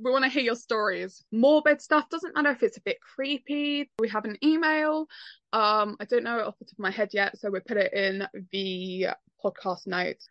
We 0.00 0.10
want 0.10 0.24
to 0.24 0.30
hear 0.30 0.42
your 0.42 0.54
stories. 0.54 1.24
Morbid 1.32 1.82
stuff 1.82 2.08
doesn't 2.08 2.34
matter 2.34 2.50
if 2.50 2.62
it's 2.62 2.76
a 2.76 2.82
bit 2.82 2.98
creepy. 3.00 3.90
We 3.98 4.08
have 4.08 4.24
an 4.24 4.36
email. 4.44 5.08
Um, 5.52 5.96
I 6.00 6.04
don't 6.04 6.24
know 6.24 6.40
off 6.40 6.58
the 6.58 6.64
top 6.64 6.72
of 6.72 6.78
my 6.78 6.90
head 6.90 7.10
yet, 7.12 7.38
so 7.38 7.50
we 7.50 7.60
put 7.60 7.76
it 7.76 7.92
in 7.92 8.26
the 8.52 9.08
podcast 9.44 9.86
notes. 9.86 10.28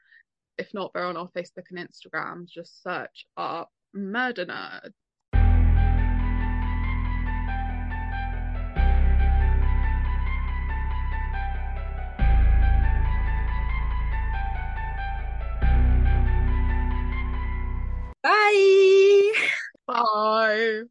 If 0.57 0.73
not, 0.73 0.91
they're 0.93 1.05
on 1.05 1.17
our 1.17 1.29
Facebook 1.29 1.65
and 1.69 1.79
Instagram. 1.79 2.47
Just 2.47 2.81
search 2.81 3.25
up 3.35 3.71
Murder 3.93 4.45
Nerd. 4.45 4.91
Bye. 19.87 20.83